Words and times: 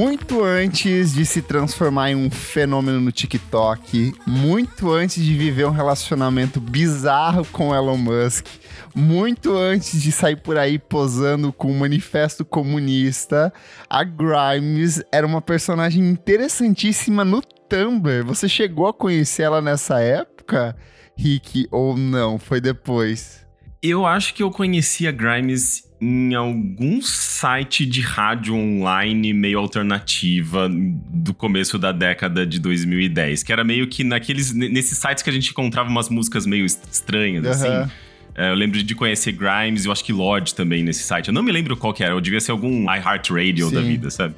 muito 0.00 0.42
antes 0.42 1.12
de 1.12 1.26
se 1.26 1.42
transformar 1.42 2.10
em 2.10 2.14
um 2.14 2.30
fenômeno 2.30 2.98
no 2.98 3.12
TikTok, 3.12 4.14
muito 4.26 4.90
antes 4.90 5.22
de 5.22 5.36
viver 5.36 5.66
um 5.66 5.72
relacionamento 5.72 6.58
bizarro 6.58 7.44
com 7.52 7.74
Elon 7.74 7.98
Musk, 7.98 8.46
muito 8.94 9.54
antes 9.54 10.00
de 10.00 10.10
sair 10.10 10.36
por 10.36 10.56
aí 10.56 10.78
posando 10.78 11.52
com 11.52 11.70
um 11.70 11.78
manifesto 11.78 12.46
comunista, 12.46 13.52
a 13.90 14.02
Grimes 14.02 15.02
era 15.12 15.26
uma 15.26 15.42
personagem 15.42 16.02
interessantíssima 16.08 17.22
no 17.22 17.42
Tumblr. 17.42 18.24
Você 18.24 18.48
chegou 18.48 18.86
a 18.86 18.94
conhecer 18.94 19.42
ela 19.42 19.60
nessa 19.60 20.00
época, 20.00 20.74
Rick, 21.14 21.68
ou 21.70 21.94
não? 21.94 22.38
Foi 22.38 22.58
depois? 22.58 23.46
Eu 23.82 24.06
acho 24.06 24.32
que 24.32 24.42
eu 24.42 24.50
conheci 24.50 25.06
a 25.06 25.12
Grimes 25.12 25.89
em 26.00 26.34
algum 26.34 27.02
site 27.02 27.84
de 27.84 28.00
rádio 28.00 28.54
online 28.54 29.34
meio 29.34 29.58
alternativa 29.58 30.68
do 30.70 31.34
começo 31.34 31.78
da 31.78 31.92
década 31.92 32.46
de 32.46 32.58
2010, 32.58 33.42
que 33.42 33.52
era 33.52 33.62
meio 33.62 33.86
que 33.86 34.02
naqueles 34.02 34.52
nesses 34.54 34.96
sites 34.96 35.22
que 35.22 35.28
a 35.28 35.32
gente 35.32 35.50
encontrava 35.50 35.90
umas 35.90 36.08
músicas 36.08 36.46
meio 36.46 36.64
estranhas 36.64 37.44
uhum. 37.44 37.50
assim. 37.50 37.90
É, 38.34 38.50
eu 38.50 38.54
lembro 38.54 38.82
de 38.82 38.94
conhecer 38.94 39.32
Grimes, 39.32 39.84
eu 39.84 39.92
acho 39.92 40.04
que 40.04 40.12
Lorde 40.12 40.54
também 40.54 40.82
nesse 40.82 41.02
site. 41.02 41.28
Eu 41.28 41.34
não 41.34 41.42
me 41.42 41.52
lembro 41.52 41.76
qual 41.76 41.92
que 41.92 42.02
era, 42.02 42.14
eu 42.14 42.20
devia 42.20 42.40
ser 42.40 42.52
algum 42.52 42.84
iHeartRadio 42.84 43.70
da 43.70 43.80
vida, 43.80 44.10
sabe? 44.10 44.34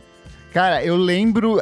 Cara, 0.53 0.85
eu 0.85 0.97
lembro. 0.97 1.61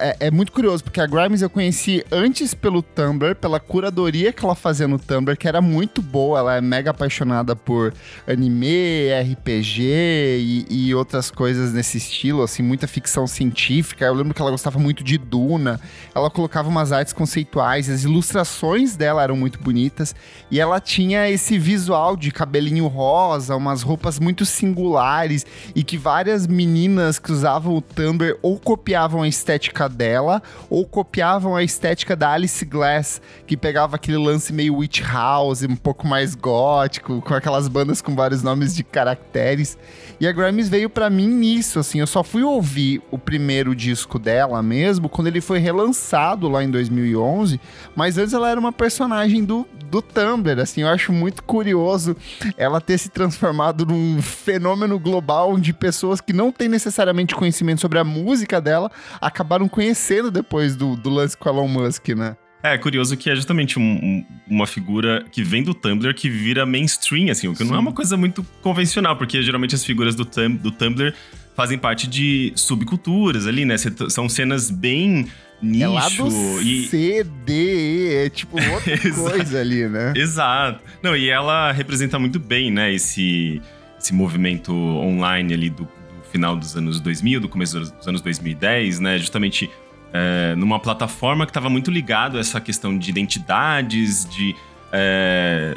É, 0.00 0.16
é, 0.18 0.30
muito 0.30 0.50
curioso, 0.50 0.82
porque 0.82 1.00
a 1.00 1.06
Grimes 1.06 1.42
eu 1.42 1.48
conheci 1.48 2.04
antes 2.10 2.54
pelo 2.54 2.82
Tumblr, 2.82 3.36
pela 3.36 3.60
curadoria 3.60 4.32
que 4.32 4.44
ela 4.44 4.56
fazia 4.56 4.88
no 4.88 4.98
Tumblr, 4.98 5.36
que 5.36 5.46
era 5.46 5.60
muito 5.60 6.02
boa. 6.02 6.40
Ela 6.40 6.56
é 6.56 6.60
mega 6.60 6.90
apaixonada 6.90 7.54
por 7.54 7.94
anime, 8.26 9.12
RPG 9.12 9.80
e, 9.80 10.66
e 10.68 10.94
outras 10.94 11.30
coisas 11.30 11.72
nesse 11.72 11.98
estilo, 11.98 12.42
assim, 12.42 12.64
muita 12.64 12.88
ficção 12.88 13.28
científica. 13.28 14.06
Eu 14.06 14.14
lembro 14.14 14.34
que 14.34 14.42
ela 14.42 14.50
gostava 14.50 14.76
muito 14.76 15.04
de 15.04 15.18
Duna. 15.18 15.80
Ela 16.12 16.28
colocava 16.28 16.68
umas 16.68 16.90
artes 16.90 17.12
conceituais, 17.12 17.88
as 17.88 18.02
ilustrações 18.02 18.96
dela 18.96 19.22
eram 19.22 19.36
muito 19.36 19.60
bonitas. 19.60 20.16
E 20.50 20.58
ela 20.58 20.80
tinha 20.80 21.30
esse 21.30 21.56
visual 21.60 22.16
de 22.16 22.32
cabelinho 22.32 22.88
rosa, 22.88 23.54
umas 23.54 23.82
roupas 23.82 24.18
muito 24.18 24.44
singulares, 24.44 25.46
e 25.76 25.84
que 25.84 25.96
várias 25.96 26.44
meninas 26.44 27.20
que 27.20 27.30
usavam 27.30 27.76
o 27.76 27.80
Tumblr 27.80 28.31
ou 28.40 28.58
copiavam 28.58 29.22
a 29.22 29.28
estética 29.28 29.88
dela, 29.88 30.42
ou 30.70 30.86
copiavam 30.86 31.56
a 31.56 31.62
estética 31.62 32.16
da 32.16 32.32
Alice 32.32 32.64
Glass, 32.64 33.20
que 33.46 33.56
pegava 33.56 33.96
aquele 33.96 34.18
lance 34.18 34.52
meio 34.52 34.76
witch 34.76 35.02
house, 35.02 35.62
um 35.62 35.76
pouco 35.76 36.06
mais 36.06 36.34
gótico, 36.34 37.20
com 37.20 37.34
aquelas 37.34 37.68
bandas 37.68 38.00
com 38.00 38.14
vários 38.14 38.42
nomes 38.42 38.74
de 38.74 38.82
caracteres. 38.82 39.76
E 40.20 40.26
a 40.26 40.32
Grimes 40.32 40.68
veio 40.68 40.88
para 40.88 41.10
mim 41.10 41.26
nisso, 41.26 41.78
assim, 41.78 42.00
eu 42.00 42.06
só 42.06 42.22
fui 42.22 42.42
ouvir 42.42 43.02
o 43.10 43.18
primeiro 43.18 43.74
disco 43.74 44.18
dela 44.18 44.62
mesmo 44.62 45.08
quando 45.08 45.26
ele 45.26 45.40
foi 45.40 45.58
relançado 45.58 46.48
lá 46.48 46.62
em 46.62 46.70
2011, 46.70 47.60
mas 47.94 48.18
antes 48.18 48.32
ela 48.32 48.48
era 48.48 48.58
uma 48.58 48.72
personagem 48.72 49.44
do, 49.44 49.66
do 49.90 50.00
Tumblr, 50.00 50.60
assim, 50.60 50.82
eu 50.82 50.88
acho 50.88 51.12
muito 51.12 51.42
curioso 51.42 52.16
ela 52.56 52.80
ter 52.80 52.98
se 52.98 53.08
transformado 53.08 53.84
num 53.84 54.22
fenômeno 54.22 54.98
global 54.98 55.58
de 55.58 55.72
pessoas 55.72 56.20
que 56.20 56.32
não 56.32 56.52
têm 56.52 56.68
necessariamente 56.68 57.34
conhecimento 57.34 57.80
sobre 57.80 57.98
a 57.98 58.04
música 58.04 58.21
música 58.22 58.60
dela 58.60 58.90
acabaram 59.20 59.68
conhecendo 59.68 60.30
depois 60.30 60.76
do, 60.76 60.96
do 60.96 61.10
lance 61.10 61.36
com 61.36 61.48
Elon 61.48 61.68
Musk, 61.68 62.08
né? 62.08 62.36
É, 62.62 62.78
curioso 62.78 63.16
que 63.16 63.28
é 63.28 63.34
justamente 63.34 63.76
um, 63.76 63.82
um, 63.82 64.26
uma 64.48 64.68
figura 64.68 65.24
que 65.32 65.42
vem 65.42 65.64
do 65.64 65.74
Tumblr 65.74 66.14
que 66.14 66.30
vira 66.30 66.64
mainstream, 66.64 67.28
assim, 67.28 67.48
o 67.48 67.52
que 67.52 67.58
Sim. 67.58 67.70
não 67.70 67.76
é 67.76 67.78
uma 67.80 67.92
coisa 67.92 68.16
muito 68.16 68.46
convencional, 68.62 69.16
porque 69.16 69.42
geralmente 69.42 69.74
as 69.74 69.84
figuras 69.84 70.14
do, 70.14 70.24
tum, 70.24 70.54
do 70.54 70.70
Tumblr 70.70 71.12
fazem 71.56 71.76
parte 71.76 72.06
de 72.06 72.52
subculturas 72.54 73.48
ali, 73.48 73.64
né? 73.64 73.74
São 74.08 74.28
cenas 74.28 74.70
bem 74.70 75.26
nicho. 75.60 75.84
É 75.84 75.88
lá 75.88 76.08
do 76.08 76.62
e... 76.62 76.86
C, 76.86 77.24
D, 77.44 78.26
é 78.26 78.30
tipo 78.30 78.56
outra 78.72 78.96
coisa 79.12 79.60
ali, 79.60 79.88
né? 79.88 80.12
Exato. 80.14 80.80
Não, 81.02 81.16
e 81.16 81.28
ela 81.28 81.72
representa 81.72 82.16
muito 82.16 82.38
bem, 82.38 82.70
né, 82.70 82.92
esse, 82.92 83.60
esse 83.98 84.14
movimento 84.14 84.72
online 84.72 85.52
ali 85.52 85.68
do, 85.68 85.88
final 86.32 86.56
dos 86.56 86.76
anos 86.76 86.98
2000, 86.98 87.40
do 87.40 87.48
começo 87.48 87.78
dos 87.78 88.08
anos 88.08 88.20
2010, 88.20 88.98
né? 88.98 89.18
Justamente 89.18 89.70
é, 90.12 90.54
numa 90.56 90.80
plataforma 90.80 91.46
que 91.46 91.50
estava 91.50 91.70
muito 91.70 91.90
ligado 91.90 92.38
a 92.38 92.40
essa 92.40 92.60
questão 92.60 92.96
de 92.96 93.10
identidades, 93.10 94.24
de. 94.28 94.56
É, 94.92 95.76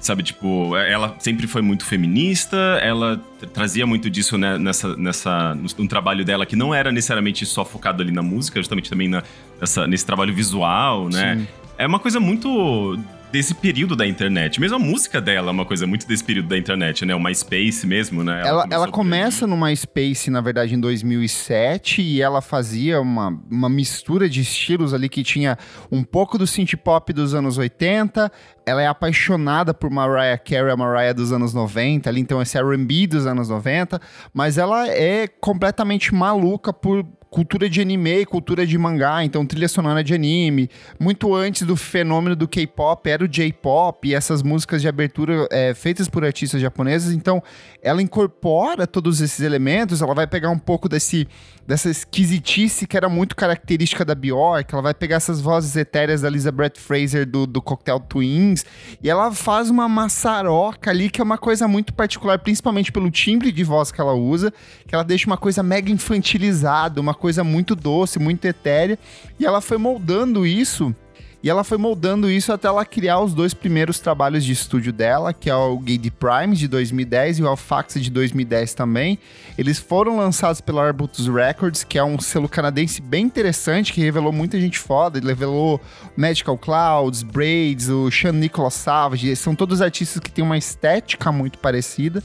sabe, 0.00 0.22
tipo, 0.22 0.76
ela 0.76 1.16
sempre 1.18 1.46
foi 1.46 1.62
muito 1.62 1.84
feminista, 1.84 2.56
ela 2.82 3.18
trazia 3.54 3.86
muito 3.86 4.10
disso 4.10 4.36
né, 4.36 4.58
nessa, 4.58 4.94
nessa, 4.96 5.54
no, 5.54 5.88
trabalho 5.88 6.24
dela 6.24 6.44
que 6.44 6.54
não 6.54 6.74
era 6.74 6.92
necessariamente 6.92 7.46
só 7.46 7.64
focado 7.64 8.02
ali 8.02 8.12
na 8.12 8.22
música, 8.22 8.60
justamente 8.60 8.90
também 8.90 9.08
na, 9.08 9.22
nessa, 9.58 9.86
nesse 9.86 10.04
trabalho 10.04 10.34
visual, 10.34 11.08
né? 11.08 11.36
Sim. 11.36 11.48
É 11.78 11.86
uma 11.86 11.98
coisa 11.98 12.20
muito 12.20 12.98
desse 13.34 13.52
período 13.52 13.96
da 13.96 14.06
internet. 14.06 14.60
Mesmo 14.60 14.76
a 14.76 14.78
música 14.78 15.20
dela 15.20 15.48
é 15.48 15.52
uma 15.52 15.66
coisa 15.66 15.88
muito 15.88 16.06
desse 16.06 16.22
período 16.22 16.46
da 16.46 16.56
internet, 16.56 17.04
né? 17.04 17.16
O 17.16 17.20
MySpace 17.20 17.84
mesmo, 17.84 18.22
né? 18.22 18.42
Ela, 18.42 18.48
ela, 18.48 18.66
ela 18.70 18.88
começa 18.88 19.44
no 19.44 19.56
MySpace, 19.56 20.30
na 20.30 20.40
verdade, 20.40 20.76
em 20.76 20.78
2007 20.78 22.00
e 22.00 22.22
ela 22.22 22.40
fazia 22.40 23.00
uma, 23.00 23.36
uma 23.50 23.68
mistura 23.68 24.28
de 24.28 24.40
estilos 24.40 24.94
ali 24.94 25.08
que 25.08 25.24
tinha 25.24 25.58
um 25.90 26.04
pouco 26.04 26.38
do 26.38 26.46
synth 26.46 26.76
pop 26.76 27.12
dos 27.12 27.34
anos 27.34 27.58
80, 27.58 28.30
ela 28.64 28.80
é 28.80 28.86
apaixonada 28.86 29.74
por 29.74 29.90
Mariah 29.90 30.38
Carey, 30.38 30.70
a 30.70 30.76
Mariah 30.76 31.12
dos 31.12 31.32
anos 31.32 31.52
90, 31.52 32.08
ali, 32.08 32.20
então 32.20 32.40
esse 32.40 32.56
R&B 32.56 33.08
dos 33.08 33.26
anos 33.26 33.48
90, 33.48 34.00
mas 34.32 34.58
ela 34.58 34.88
é 34.88 35.26
completamente 35.26 36.14
maluca 36.14 36.72
por 36.72 37.04
cultura 37.34 37.68
de 37.68 37.80
anime 37.80 38.20
e 38.20 38.24
cultura 38.24 38.64
de 38.64 38.78
mangá, 38.78 39.24
então 39.24 39.44
trilha 39.44 39.66
sonora 39.66 40.04
de 40.04 40.14
anime. 40.14 40.70
Muito 41.00 41.34
antes 41.34 41.66
do 41.66 41.74
fenômeno 41.74 42.36
do 42.36 42.46
K-pop, 42.46 43.10
era 43.10 43.24
o 43.24 43.26
J-pop 43.26 44.08
e 44.08 44.14
essas 44.14 44.40
músicas 44.40 44.80
de 44.80 44.86
abertura 44.86 45.48
é, 45.50 45.74
feitas 45.74 46.08
por 46.08 46.24
artistas 46.24 46.60
japoneses. 46.60 47.12
Então, 47.12 47.42
ela 47.82 48.00
incorpora 48.00 48.86
todos 48.86 49.20
esses 49.20 49.40
elementos, 49.40 50.00
ela 50.00 50.14
vai 50.14 50.28
pegar 50.28 50.50
um 50.50 50.58
pouco 50.58 50.88
desse 50.88 51.26
dessa 51.66 51.88
esquisitice 51.88 52.86
que 52.86 52.96
era 52.96 53.08
muito 53.08 53.34
característica 53.34 54.04
da 54.04 54.14
Bjork. 54.14 54.72
Ela 54.72 54.82
vai 54.82 54.94
pegar 54.94 55.16
essas 55.16 55.40
vozes 55.40 55.74
etéreas 55.76 56.20
da 56.20 56.28
Elizabeth 56.28 56.74
Fraser 56.76 57.26
do, 57.26 57.46
do 57.46 57.60
Cocktail 57.62 58.00
Twins 58.00 58.64
e 59.02 59.08
ela 59.08 59.32
faz 59.32 59.70
uma 59.70 59.88
maçaroca 59.88 60.90
ali 60.90 61.10
que 61.10 61.20
é 61.20 61.24
uma 61.24 61.38
coisa 61.38 61.66
muito 61.66 61.94
particular, 61.94 62.38
principalmente 62.38 62.92
pelo 62.92 63.10
timbre 63.10 63.50
de 63.50 63.64
voz 63.64 63.90
que 63.90 64.00
ela 64.00 64.12
usa, 64.12 64.52
que 64.86 64.94
ela 64.94 65.04
deixa 65.04 65.26
uma 65.26 65.36
coisa 65.36 65.62
mega 65.62 65.90
infantilizada, 65.90 67.00
uma 67.00 67.14
coisa 67.24 67.42
muito 67.42 67.74
doce, 67.74 68.18
muito 68.18 68.44
etérea. 68.44 68.98
E 69.40 69.46
ela 69.46 69.62
foi 69.62 69.78
moldando 69.78 70.46
isso 70.46 70.94
e 71.42 71.48
ela 71.48 71.64
foi 71.64 71.78
moldando 71.78 72.30
isso 72.30 72.52
até 72.52 72.68
ela 72.68 72.84
criar 72.84 73.20
os 73.20 73.32
dois 73.32 73.54
primeiros 73.54 73.98
trabalhos 73.98 74.44
de 74.44 74.52
estúdio 74.52 74.92
dela, 74.92 75.32
que 75.32 75.48
é 75.48 75.54
o 75.54 75.78
Gate 75.78 76.10
Prime 76.10 76.54
de 76.54 76.68
2010 76.68 77.38
e 77.38 77.42
o 77.42 77.48
Alphax 77.48 77.94
de 77.94 78.10
2010 78.10 78.74
também. 78.74 79.18
Eles 79.56 79.78
foram 79.78 80.18
lançados 80.18 80.60
pela 80.60 80.86
Arbutus 80.86 81.26
Records, 81.26 81.82
que 81.82 81.96
é 81.96 82.04
um 82.04 82.20
selo 82.20 82.46
canadense 82.46 83.00
bem 83.00 83.24
interessante, 83.24 83.90
que 83.90 84.02
revelou 84.02 84.32
muita 84.32 84.60
gente 84.60 84.78
foda. 84.78 85.16
Ele 85.16 85.28
revelou 85.28 85.80
Magical 86.14 86.58
Clouds, 86.58 87.22
Braids, 87.22 87.88
o 87.88 88.10
Sean 88.10 88.32
Nicholas 88.32 88.74
Savage. 88.74 89.34
São 89.34 89.54
todos 89.54 89.80
artistas 89.80 90.20
que 90.20 90.30
têm 90.30 90.44
uma 90.44 90.58
estética 90.58 91.32
muito 91.32 91.58
parecida. 91.58 92.22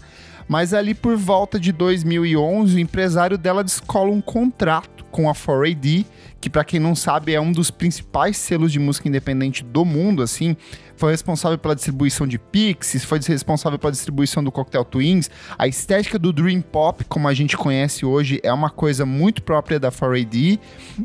Mas 0.50 0.74
ali 0.74 0.96
por 0.96 1.16
volta 1.16 1.60
de 1.60 1.72
2011, 1.72 2.76
o 2.76 2.80
empresário 2.80 3.38
dela 3.38 3.64
descola 3.64 4.10
um 4.10 4.20
contrato 4.20 5.06
com 5.12 5.30
a 5.30 5.34
4AD 5.34 6.08
que 6.40 6.50
para 6.50 6.64
quem 6.64 6.80
não 6.80 6.96
sabe 6.96 7.34
é 7.34 7.42
um 7.42 7.52
dos 7.52 7.70
principais 7.72 8.38
selos 8.38 8.72
de 8.72 8.80
música 8.80 9.08
independente 9.08 9.64
do 9.64 9.84
mundo, 9.84 10.22
assim, 10.22 10.56
foi 11.00 11.12
responsável 11.12 11.58
pela 11.58 11.74
distribuição 11.74 12.28
de 12.28 12.38
Pixies, 12.38 13.06
foi 13.06 13.20
responsável 13.26 13.80
pela 13.80 13.92
distribuição 13.92 14.44
do 14.44 14.52
Cocktail 14.52 14.84
Twins. 14.84 15.30
A 15.58 15.66
estética 15.66 16.20
do 16.20 16.34
Dream 16.34 16.60
Pop, 16.62 17.06
como 17.06 17.30
a 17.30 17.34
gente 17.34 17.56
conhece 17.56 18.06
hoje, 18.06 18.42
é 18.44 18.52
uma 18.52 18.70
coisa 18.70 19.06
muito 19.06 19.42
própria 19.42 19.80
da 19.80 19.90
4AD. 19.90 20.60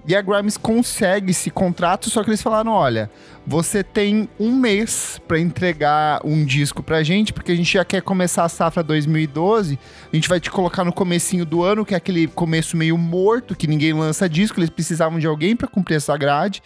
E 0.06 0.16
a 0.16 0.20
Grimes 0.20 0.56
consegue 0.56 1.30
esse 1.30 1.48
contrato, 1.48 2.10
só 2.10 2.24
que 2.24 2.30
eles 2.30 2.42
falaram: 2.42 2.72
olha, 2.72 3.08
você 3.46 3.84
tem 3.84 4.28
um 4.40 4.56
mês 4.56 5.20
para 5.28 5.38
entregar 5.38 6.20
um 6.24 6.44
disco 6.44 6.82
pra 6.82 7.04
gente, 7.04 7.32
porque 7.32 7.52
a 7.52 7.56
gente 7.56 7.72
já 7.72 7.84
quer 7.84 8.02
começar 8.02 8.42
a 8.42 8.48
safra 8.48 8.82
2012. 8.82 9.78
A 10.12 10.16
gente 10.16 10.28
vai 10.28 10.40
te 10.40 10.50
colocar 10.50 10.82
no 10.82 10.92
comecinho 10.92 11.44
do 11.44 11.62
ano, 11.62 11.84
que 11.84 11.94
é 11.94 11.96
aquele 11.96 12.26
começo 12.26 12.76
meio 12.76 12.98
morto, 12.98 13.54
que 13.54 13.68
ninguém 13.68 13.92
lança 13.92 14.28
disco, 14.28 14.58
eles 14.58 14.70
precisavam 14.70 15.20
de 15.24 15.28
alguém 15.28 15.56
para 15.56 15.66
cumprir 15.66 15.96
essa 15.96 16.16
grade. 16.16 16.62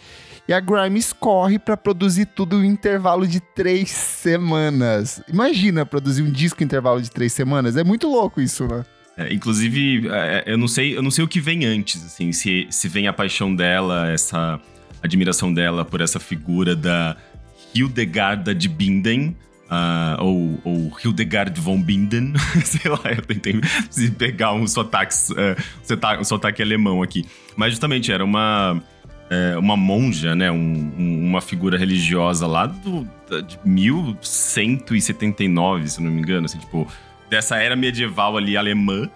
E 0.47 0.53
a 0.53 0.59
Grimes 0.59 1.13
corre 1.13 1.57
para 1.57 1.77
produzir 1.77 2.25
tudo 2.25 2.63
em 2.63 2.67
intervalo 2.67 3.25
de 3.25 3.39
três 3.39 3.89
semanas. 3.91 5.21
Imagina 5.29 5.85
produzir 5.85 6.23
um 6.23 6.31
disco 6.31 6.61
em 6.61 6.65
intervalo 6.65 7.01
de 7.01 7.09
três 7.09 7.31
semanas. 7.31 7.77
É 7.77 7.83
muito 7.83 8.07
louco 8.07 8.41
isso, 8.41 8.67
né? 8.67 8.83
É, 9.15 9.33
inclusive, 9.33 10.09
é, 10.09 10.43
eu 10.47 10.57
não 10.57 10.67
sei, 10.67 10.97
eu 10.97 11.03
não 11.03 11.11
sei 11.11 11.23
o 11.23 11.27
que 11.27 11.39
vem 11.39 11.65
antes, 11.65 12.03
assim, 12.05 12.31
se, 12.31 12.67
se 12.69 12.87
vem 12.87 13.07
a 13.07 13.13
paixão 13.13 13.53
dela, 13.53 14.09
essa 14.09 14.59
admiração 15.03 15.53
dela 15.53 15.83
por 15.83 16.01
essa 16.01 16.19
figura 16.19 16.75
da 16.75 17.15
Hildegarda 17.75 18.55
de 18.55 18.67
Binden, 18.67 19.35
Uh, 19.69 20.17
ou, 20.23 20.59
ou 20.63 20.91
Hildegard 21.03 21.61
von 21.61 21.79
Binden, 21.79 22.33
sei 22.65 22.89
lá, 22.89 23.01
eu 23.15 23.21
tentei 23.21 23.61
pegar 24.17 24.53
um 24.53 24.65
sotaque, 24.65 25.13
uh, 25.31 25.55
um 26.19 26.23
sotaque 26.23 26.63
alemão 26.63 27.03
aqui. 27.03 27.23
Mas 27.55 27.73
justamente 27.73 28.11
era 28.11 28.25
uma, 28.25 28.73
uh, 28.73 29.59
uma 29.59 29.77
monja, 29.77 30.35
né, 30.35 30.51
um, 30.51 30.91
um, 30.97 31.27
uma 31.27 31.39
figura 31.39 31.77
religiosa 31.77 32.47
lá 32.47 32.65
do, 32.65 33.07
de 33.47 33.59
1179, 33.63 35.87
se 35.87 36.01
não 36.01 36.09
me 36.09 36.19
engano, 36.19 36.45
assim, 36.45 36.57
tipo, 36.57 36.87
dessa 37.29 37.57
era 37.57 37.75
medieval 37.75 38.37
ali 38.37 38.57
alemã, 38.57 39.07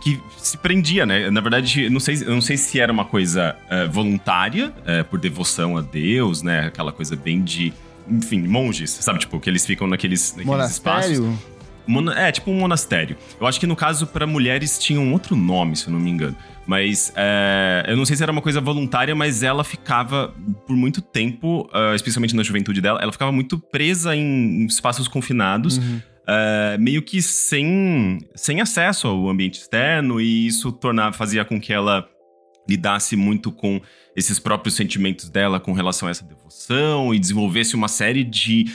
que 0.00 0.20
se 0.38 0.56
prendia, 0.56 1.04
né? 1.04 1.28
Na 1.30 1.40
verdade, 1.40 1.90
não 1.90 2.00
sei, 2.00 2.16
não 2.24 2.40
sei 2.40 2.56
se 2.56 2.80
era 2.80 2.90
uma 2.90 3.04
coisa 3.04 3.54
uh, 3.66 3.90
voluntária, 3.90 4.68
uh, 4.68 5.04
por 5.10 5.18
devoção 5.18 5.76
a 5.76 5.82
Deus, 5.82 6.42
né? 6.42 6.66
Aquela 6.66 6.92
coisa 6.92 7.14
bem 7.14 7.42
de 7.42 7.74
enfim, 8.08 8.42
monges, 8.42 8.90
sabe? 8.90 9.20
Tipo, 9.20 9.38
que 9.40 9.48
eles 9.48 9.64
ficam 9.64 9.86
naqueles, 9.86 10.30
naqueles 10.32 10.46
monastério? 10.46 11.12
espaços. 11.12 11.52
Mona 11.86 12.18
é, 12.18 12.30
tipo 12.30 12.50
um 12.50 12.58
monastério. 12.58 13.16
Eu 13.40 13.46
acho 13.46 13.58
que 13.58 13.66
no 13.66 13.74
caso, 13.74 14.06
para 14.06 14.26
mulheres, 14.26 14.78
tinha 14.78 15.00
um 15.00 15.12
outro 15.12 15.34
nome, 15.34 15.76
se 15.76 15.88
eu 15.88 15.92
não 15.92 15.98
me 15.98 16.10
engano. 16.10 16.36
Mas 16.66 17.12
é, 17.16 17.84
eu 17.88 17.96
não 17.96 18.04
sei 18.04 18.16
se 18.16 18.22
era 18.22 18.30
uma 18.30 18.40
coisa 18.40 18.60
voluntária, 18.60 19.14
mas 19.14 19.42
ela 19.42 19.64
ficava 19.64 20.32
por 20.66 20.76
muito 20.76 21.02
tempo, 21.02 21.68
uh, 21.74 21.94
especialmente 21.94 22.36
na 22.36 22.42
juventude 22.42 22.80
dela, 22.80 23.00
ela 23.02 23.10
ficava 23.10 23.32
muito 23.32 23.58
presa 23.58 24.14
em, 24.14 24.62
em 24.62 24.66
espaços 24.66 25.08
confinados. 25.08 25.78
Uhum. 25.78 26.00
Uh, 26.22 26.80
meio 26.80 27.02
que 27.02 27.20
sem, 27.20 28.18
sem 28.36 28.60
acesso 28.60 29.08
ao 29.08 29.28
ambiente 29.28 29.58
externo, 29.58 30.20
e 30.20 30.46
isso 30.46 30.70
tornava, 30.70 31.12
fazia 31.12 31.44
com 31.44 31.60
que 31.60 31.72
ela 31.72 32.08
lidasse 32.68 33.16
muito 33.16 33.50
com 33.50 33.80
esses 34.14 34.38
próprios 34.38 34.74
sentimentos 34.74 35.28
dela 35.28 35.58
com 35.58 35.72
relação 35.72 36.08
a 36.08 36.10
essa 36.10 36.24
devoção 36.24 37.14
e 37.14 37.18
desenvolvesse 37.18 37.74
uma 37.74 37.88
série 37.88 38.24
de 38.24 38.66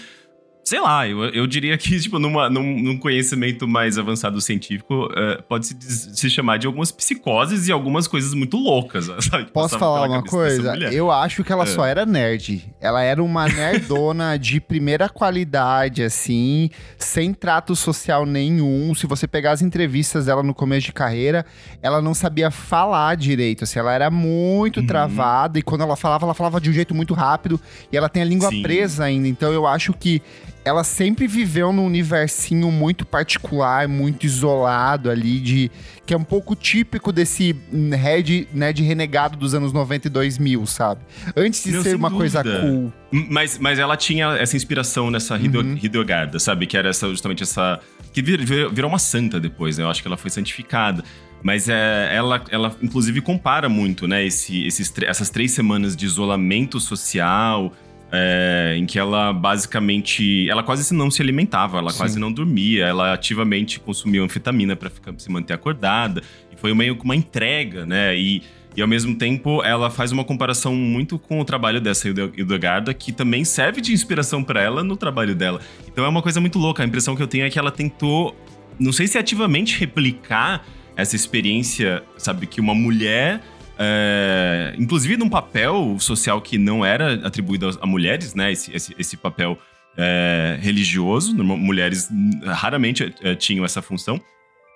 sei 0.67 0.81
lá, 0.81 1.07
eu, 1.07 1.23
eu 1.29 1.47
diria 1.47 1.77
que, 1.77 1.97
tipo, 1.99 2.19
numa, 2.19 2.49
num, 2.49 2.81
num 2.81 2.97
conhecimento 2.97 3.65
mais 3.65 3.97
avançado 3.97 4.41
científico, 4.41 5.05
uh, 5.05 5.41
pode 5.43 5.67
se, 5.67 5.75
se 6.15 6.29
chamar 6.29 6.57
de 6.57 6.67
algumas 6.67 6.91
psicoses 6.91 7.69
e 7.69 7.71
algumas 7.71 8.05
coisas 8.05 8.33
muito 8.33 8.57
loucas, 8.57 9.05
sabe? 9.23 9.49
Posso 9.51 9.79
falar 9.79 10.09
uma 10.09 10.21
coisa? 10.21 10.75
Eu 10.91 11.09
acho 11.09 11.41
que 11.43 11.53
ela 11.53 11.63
é. 11.63 11.67
só 11.67 11.85
era 11.85 12.05
nerd. 12.05 12.69
Ela 12.81 13.01
era 13.01 13.23
uma 13.23 13.47
nerdona 13.47 14.37
de 14.37 14.59
primeira 14.59 15.07
qualidade, 15.07 16.03
assim, 16.03 16.69
sem 16.97 17.33
trato 17.33 17.73
social 17.73 18.25
nenhum. 18.25 18.93
Se 18.93 19.07
você 19.07 19.25
pegar 19.25 19.53
as 19.53 19.61
entrevistas 19.61 20.25
dela 20.25 20.43
no 20.43 20.53
começo 20.53 20.87
de 20.87 20.93
carreira, 20.93 21.45
ela 21.81 22.01
não 22.01 22.13
sabia 22.13 22.51
falar 22.51 23.15
direito, 23.15 23.63
assim, 23.63 23.79
ela 23.79 23.93
era 23.93 24.11
muito 24.11 24.81
uhum. 24.81 24.87
travada 24.87 25.57
e 25.57 25.61
quando 25.61 25.81
ela 25.81 25.95
falava, 25.95 26.25
ela 26.25 26.33
falava 26.33 26.59
de 26.59 26.69
um 26.69 26.73
jeito 26.73 26.93
muito 26.93 27.13
rápido 27.13 27.59
e 27.89 27.95
ela 27.95 28.09
tem 28.09 28.21
a 28.21 28.25
língua 28.25 28.49
Sim. 28.49 28.61
presa 28.61 29.05
ainda. 29.05 29.29
Então 29.29 29.53
eu 29.53 29.65
acho 29.65 29.93
que 29.93 30.21
ela 30.67 30.83
sempre 30.83 31.27
viveu 31.27 31.71
num 31.71 31.85
universinho 31.85 32.69
muito 32.71 33.05
particular, 33.05 33.87
muito 33.87 34.25
isolado 34.25 35.09
ali, 35.09 35.39
de 35.39 35.71
que 36.05 36.13
é 36.13 36.17
um 36.17 36.23
pouco 36.23 36.55
típico 36.55 37.11
desse 37.11 37.55
Red, 37.71 38.47
nerd 38.53 38.83
renegado 38.83 39.37
dos 39.37 39.53
anos 39.53 39.71
90 39.71 40.07
e 40.07 40.09
2000, 40.09 40.65
sabe? 40.65 41.01
Antes 41.35 41.63
de 41.63 41.71
Meu, 41.71 41.83
ser 41.83 41.95
uma 41.95 42.09
dúvida. 42.09 42.43
coisa 42.43 42.61
cool. 42.61 42.93
Mas, 43.11 43.57
mas 43.57 43.79
ela 43.79 43.95
tinha 43.95 44.37
essa 44.37 44.55
inspiração 44.55 45.09
nessa 45.09 45.35
uhum. 45.35 45.77
Hideogarda, 45.81 46.37
sabe? 46.39 46.67
Que 46.67 46.77
era 46.77 46.89
essa, 46.89 47.07
justamente 47.09 47.43
essa... 47.43 47.79
Que 48.11 48.21
virou, 48.21 48.71
virou 48.71 48.89
uma 48.89 48.99
santa 48.99 49.39
depois, 49.39 49.77
né? 49.77 49.83
Eu 49.83 49.89
acho 49.89 50.01
que 50.01 50.07
ela 50.07 50.17
foi 50.17 50.29
santificada. 50.29 51.03
Mas 51.41 51.69
é, 51.69 52.09
ela, 52.13 52.43
ela, 52.49 52.75
inclusive, 52.81 53.21
compara 53.21 53.69
muito, 53.69 54.07
né? 54.07 54.25
Esse, 54.25 54.65
esses, 54.65 54.91
essas 55.03 55.29
três 55.29 55.51
semanas 55.51 55.95
de 55.95 56.05
isolamento 56.05 56.79
social 56.79 57.73
é, 58.11 58.75
em 58.77 58.85
que 58.85 58.97
ela 58.97 59.33
basicamente. 59.33 60.49
Ela 60.49 60.63
quase 60.63 60.93
não 60.93 61.11
se 61.11 61.21
alimentava, 61.21 61.79
ela 61.79 61.91
Sim. 61.91 61.97
quase 61.97 62.19
não 62.19 62.31
dormia, 62.31 62.85
ela 62.85 63.13
ativamente 63.13 63.79
consumia 63.79 64.21
anfetamina 64.21 64.75
para 64.75 64.91
se 65.17 65.29
manter 65.29 65.53
acordada. 65.53 66.21
E 66.51 66.55
foi 66.55 66.73
meio 66.73 66.95
que 66.95 67.03
uma 67.03 67.15
entrega, 67.15 67.85
né? 67.85 68.17
E, 68.17 68.41
e 68.75 68.81
ao 68.81 68.87
mesmo 68.87 69.15
tempo 69.15 69.63
ela 69.63 69.89
faz 69.89 70.11
uma 70.11 70.23
comparação 70.23 70.73
muito 70.75 71.19
com 71.19 71.39
o 71.39 71.45
trabalho 71.45 71.81
dessa 71.81 72.07
Hildegarda, 72.07 72.93
que 72.93 73.11
também 73.11 73.43
serve 73.43 73.81
de 73.81 73.91
inspiração 73.91 74.43
para 74.43 74.61
ela 74.61 74.83
no 74.83 74.95
trabalho 74.95 75.35
dela. 75.35 75.59
Então 75.87 76.05
é 76.05 76.07
uma 76.07 76.21
coisa 76.21 76.39
muito 76.39 76.57
louca. 76.57 76.83
A 76.83 76.85
impressão 76.85 77.15
que 77.15 77.21
eu 77.21 77.27
tenho 77.27 77.45
é 77.45 77.49
que 77.49 77.59
ela 77.59 77.71
tentou, 77.71 78.35
não 78.79 78.93
sei 78.93 79.07
se 79.07 79.17
ativamente 79.17 79.77
replicar 79.79 80.65
essa 80.95 81.15
experiência, 81.15 82.03
sabe, 82.17 82.47
que 82.47 82.59
uma 82.59 82.73
mulher 82.73 83.41
é, 83.77 84.73
inclusive 84.77 85.17
num 85.17 85.29
papel 85.29 85.97
social 85.99 86.41
que 86.41 86.57
não 86.57 86.83
era 86.83 87.13
atribuído 87.25 87.77
a, 87.81 87.85
mulheres, 87.85 88.33
né? 88.33 88.51
Esse, 88.51 88.75
esse, 88.75 88.95
esse 88.97 89.17
papel 89.17 89.57
é, 89.97 90.57
religioso, 90.61 91.35
mulheres 91.35 92.09
raramente 92.45 93.13
é, 93.21 93.35
tinham 93.35 93.65
essa 93.65 93.81
função. 93.81 94.21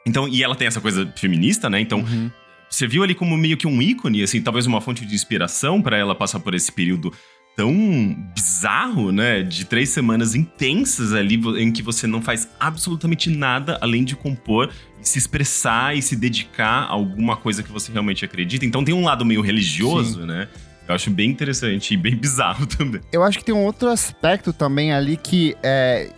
Então, 0.06 0.28
e 0.28 0.44
ela 0.44 0.56
tem 0.56 0.68
essa 0.68 0.82
coisa 0.82 1.12
feminista, 1.16 1.70
né? 1.70 1.80
Então, 1.80 2.00
uhum. 2.00 2.30
você 2.70 2.88
viu 2.88 3.04
ali 3.04 3.14
como 3.14 3.38
meio 3.38 3.58
que 3.58 3.68
um 3.68 3.82
ícone, 3.82 4.24
assim, 4.24 4.42
talvez 4.42 4.66
uma 4.66 4.82
fonte 4.82 5.06
de 5.06 5.14
inspiração 5.14 5.82
para 5.82 5.98
ela 5.98 6.16
passar 6.16 6.40
por 6.40 6.54
esse 6.54 6.72
período 6.72 7.14
tão 7.56 8.16
bizarro, 8.34 9.12
né? 9.12 9.44
De 9.44 9.66
três 9.66 9.90
semanas 9.90 10.34
intensas 10.36 11.14
ali 11.14 11.40
em 11.60 11.72
que 11.72 11.84
você 11.84 12.08
não 12.08 12.22
faz 12.22 12.50
absolutamente 12.60 13.30
nada 13.30 13.78
além 13.82 14.04
de 14.04 14.16
compor, 14.16 14.72
se 15.02 15.18
expressar 15.18 15.96
e 15.96 16.02
se 16.02 16.16
dedicar 16.16 16.84
a 16.84 16.92
alguma 16.92 17.36
coisa 17.36 17.64
que 17.64 17.72
você 17.72 17.92
realmente 17.92 18.24
acredita. 18.26 18.66
Então 18.66 18.84
tem 18.84 18.94
um 18.94 19.04
lado 19.04 19.26
meio 19.26 19.42
religioso, 19.42 20.22
Sim. 20.22 20.28
né? 20.28 20.48
Eu 20.88 20.96
acho 20.96 21.10
bem 21.10 21.30
interessante 21.30 21.94
e 21.94 21.98
bem 21.98 22.16
bizarro 22.18 22.66
também. 22.66 23.02
Eu 23.12 23.24
acho 23.24 23.40
que 23.40 23.46
tem 23.46 23.56
um 23.56 23.64
outro 23.64 23.90
aspecto 23.90 24.52
também 24.52 24.92
ali 24.92 25.16
que, 25.16 25.56
é, 25.64 26.10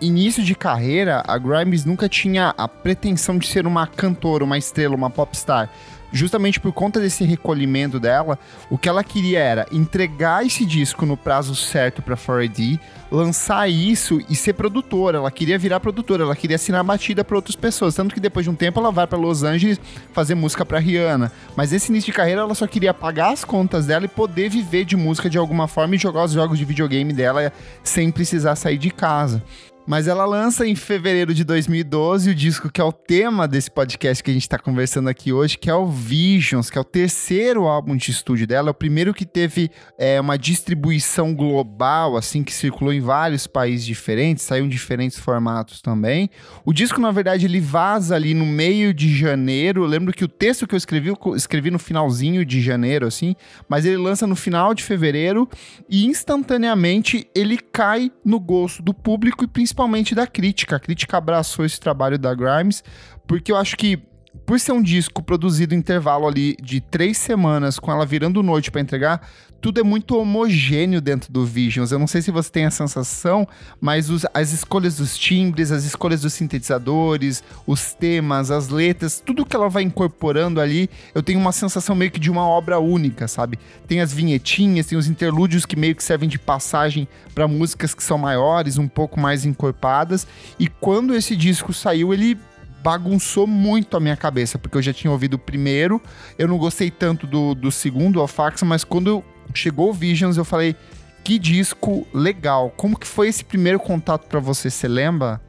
início 0.00 0.42
de 0.42 0.54
carreira, 0.54 1.22
a 1.26 1.36
Grimes 1.38 1.84
nunca 1.84 2.08
tinha 2.08 2.54
a 2.56 2.68
pretensão 2.68 3.38
de 3.38 3.46
ser 3.46 3.66
uma 3.66 3.86
cantora, 3.86 4.44
uma 4.44 4.58
estrela, 4.58 4.94
uma 4.94 5.10
popstar 5.10 5.70
justamente 6.12 6.58
por 6.58 6.72
conta 6.72 7.00
desse 7.00 7.24
recolhimento 7.24 8.00
dela, 8.00 8.38
o 8.68 8.78
que 8.78 8.88
ela 8.88 9.04
queria 9.04 9.38
era 9.38 9.66
entregar 9.72 10.44
esse 10.44 10.64
disco 10.64 11.06
no 11.06 11.16
prazo 11.16 11.54
certo 11.54 12.02
para 12.02 12.16
4AD, 12.16 12.78
lançar 13.10 13.68
isso 13.68 14.20
e 14.28 14.36
ser 14.36 14.54
produtora. 14.54 15.18
Ela 15.18 15.30
queria 15.30 15.58
virar 15.58 15.80
produtora, 15.80 16.22
ela 16.22 16.36
queria 16.36 16.56
assinar 16.56 16.84
batida 16.84 17.24
para 17.24 17.36
outras 17.36 17.56
pessoas. 17.56 17.94
Tanto 17.94 18.14
que 18.14 18.20
depois 18.20 18.44
de 18.44 18.50
um 18.50 18.54
tempo 18.54 18.78
ela 18.78 18.90
vai 18.90 19.06
para 19.06 19.18
Los 19.18 19.42
Angeles 19.42 19.80
fazer 20.12 20.34
música 20.34 20.64
para 20.64 20.78
Rihanna. 20.78 21.32
Mas 21.56 21.72
nesse 21.72 21.90
início 21.90 22.12
de 22.12 22.16
carreira 22.16 22.42
ela 22.42 22.54
só 22.54 22.66
queria 22.66 22.94
pagar 22.94 23.32
as 23.32 23.44
contas 23.44 23.86
dela 23.86 24.04
e 24.04 24.08
poder 24.08 24.48
viver 24.48 24.84
de 24.84 24.96
música 24.96 25.28
de 25.28 25.38
alguma 25.38 25.66
forma 25.66 25.94
e 25.94 25.98
jogar 25.98 26.24
os 26.24 26.32
jogos 26.32 26.58
de 26.58 26.64
videogame 26.64 27.12
dela 27.12 27.52
sem 27.82 28.10
precisar 28.10 28.56
sair 28.56 28.78
de 28.78 28.90
casa. 28.90 29.42
Mas 29.86 30.06
ela 30.06 30.24
lança 30.24 30.66
em 30.66 30.76
fevereiro 30.76 31.34
de 31.34 31.42
2012 31.42 32.30
o 32.30 32.34
disco 32.34 32.70
que 32.70 32.80
é 32.80 32.84
o 32.84 32.92
tema 32.92 33.48
desse 33.48 33.70
podcast 33.70 34.22
que 34.22 34.30
a 34.30 34.34
gente 34.34 34.42
está 34.42 34.58
conversando 34.58 35.08
aqui 35.08 35.32
hoje, 35.32 35.58
que 35.58 35.70
é 35.70 35.74
o 35.74 35.86
Visions, 35.86 36.70
que 36.70 36.78
é 36.78 36.80
o 36.80 36.84
terceiro 36.84 37.66
álbum 37.66 37.96
de 37.96 38.10
estúdio 38.10 38.46
dela. 38.46 38.68
É 38.68 38.70
o 38.70 38.74
primeiro 38.74 39.14
que 39.14 39.24
teve 39.24 39.70
é, 39.98 40.20
uma 40.20 40.36
distribuição 40.36 41.34
global, 41.34 42.16
assim, 42.16 42.44
que 42.44 42.52
circulou 42.52 42.92
em 42.92 43.00
vários 43.00 43.46
países 43.46 43.84
diferentes, 43.84 44.44
saiu 44.44 44.66
em 44.66 44.68
diferentes 44.68 45.18
formatos 45.18 45.80
também. 45.80 46.30
O 46.64 46.72
disco, 46.72 47.00
na 47.00 47.10
verdade, 47.10 47.46
ele 47.46 47.60
vaza 47.60 48.14
ali 48.14 48.34
no 48.34 48.46
meio 48.46 48.92
de 48.94 49.12
janeiro. 49.16 49.82
Eu 49.82 49.88
lembro 49.88 50.12
que 50.12 50.24
o 50.24 50.28
texto 50.28 50.66
que 50.66 50.74
eu 50.74 50.78
escrevi, 50.78 51.08
eu 51.08 51.18
escrevi 51.34 51.70
no 51.70 51.78
finalzinho 51.78 52.44
de 52.44 52.60
janeiro, 52.60 53.06
assim, 53.06 53.34
mas 53.68 53.84
ele 53.84 53.96
lança 53.96 54.26
no 54.26 54.36
final 54.36 54.74
de 54.74 54.84
fevereiro 54.84 55.48
e 55.88 56.06
instantaneamente 56.06 57.26
ele 57.34 57.58
cai 57.58 58.12
no 58.24 58.38
gosto 58.38 58.82
do 58.82 58.94
público 58.94 59.42
e 59.42 59.48
principalmente 59.48 59.79
principalmente 59.80 60.14
da 60.14 60.26
crítica. 60.26 60.76
A 60.76 60.80
crítica 60.80 61.16
abraçou 61.16 61.64
esse 61.64 61.80
trabalho 61.80 62.18
da 62.18 62.34
Grimes, 62.34 62.84
porque 63.26 63.50
eu 63.50 63.56
acho 63.56 63.76
que 63.76 63.98
por 64.44 64.60
ser 64.60 64.72
um 64.72 64.82
disco 64.82 65.22
produzido 65.22 65.74
em 65.74 65.78
intervalo 65.78 66.26
ali 66.26 66.56
de 66.62 66.80
três 66.80 67.16
semanas, 67.18 67.78
com 67.78 67.90
ela 67.90 68.04
virando 68.04 68.42
noite 68.42 68.70
para 68.70 68.80
entregar, 68.80 69.28
tudo 69.60 69.80
é 69.80 69.82
muito 69.82 70.16
homogêneo 70.16 71.00
dentro 71.00 71.32
do 71.32 71.44
Visions. 71.44 71.92
Eu 71.92 71.98
não 71.98 72.06
sei 72.06 72.22
se 72.22 72.30
você 72.30 72.50
tem 72.50 72.64
a 72.64 72.70
sensação, 72.70 73.46
mas 73.80 74.08
os, 74.08 74.24
as 74.32 74.52
escolhas 74.52 74.96
dos 74.96 75.18
timbres, 75.18 75.70
as 75.70 75.84
escolhas 75.84 76.22
dos 76.22 76.32
sintetizadores, 76.32 77.42
os 77.66 77.92
temas, 77.92 78.50
as 78.50 78.68
letras, 78.68 79.22
tudo 79.24 79.44
que 79.44 79.54
ela 79.54 79.68
vai 79.68 79.82
incorporando 79.82 80.60
ali, 80.60 80.88
eu 81.14 81.22
tenho 81.22 81.38
uma 81.38 81.52
sensação 81.52 81.94
meio 81.94 82.10
que 82.10 82.20
de 82.20 82.30
uma 82.30 82.46
obra 82.46 82.78
única, 82.78 83.28
sabe? 83.28 83.58
Tem 83.86 84.00
as 84.00 84.12
vinhetinhas, 84.12 84.86
tem 84.86 84.96
os 84.96 85.08
interlúdios 85.08 85.66
que 85.66 85.76
meio 85.76 85.94
que 85.94 86.02
servem 86.02 86.28
de 86.28 86.38
passagem 86.38 87.06
para 87.34 87.46
músicas 87.46 87.94
que 87.94 88.02
são 88.02 88.16
maiores, 88.16 88.78
um 88.78 88.88
pouco 88.88 89.20
mais 89.20 89.44
encorpadas. 89.44 90.26
E 90.58 90.68
quando 90.68 91.14
esse 91.14 91.36
disco 91.36 91.72
saiu, 91.72 92.14
ele 92.14 92.38
bagunçou 92.82 93.46
muito 93.46 93.96
a 93.96 94.00
minha 94.00 94.16
cabeça, 94.16 94.58
porque 94.58 94.78
eu 94.78 94.82
já 94.82 94.92
tinha 94.92 95.10
ouvido 95.10 95.34
o 95.34 95.38
primeiro, 95.38 96.00
eu 96.38 96.48
não 96.48 96.56
gostei 96.56 96.90
tanto 96.90 97.26
do, 97.26 97.54
do 97.54 97.70
segundo, 97.70 98.20
Alfax, 98.20 98.62
mas 98.62 98.84
quando 98.84 99.22
chegou 99.58 99.90
o 99.90 99.92
Visions, 99.92 100.36
eu 100.36 100.44
falei, 100.44 100.76
que 101.24 101.38
disco 101.38 102.06
legal. 102.12 102.72
Como 102.76 102.98
que 102.98 103.06
foi 103.06 103.28
esse 103.28 103.44
primeiro 103.44 103.78
contato 103.78 104.26
para 104.26 104.40
você, 104.40 104.70
você 104.70 104.88
lembra? 104.88 105.40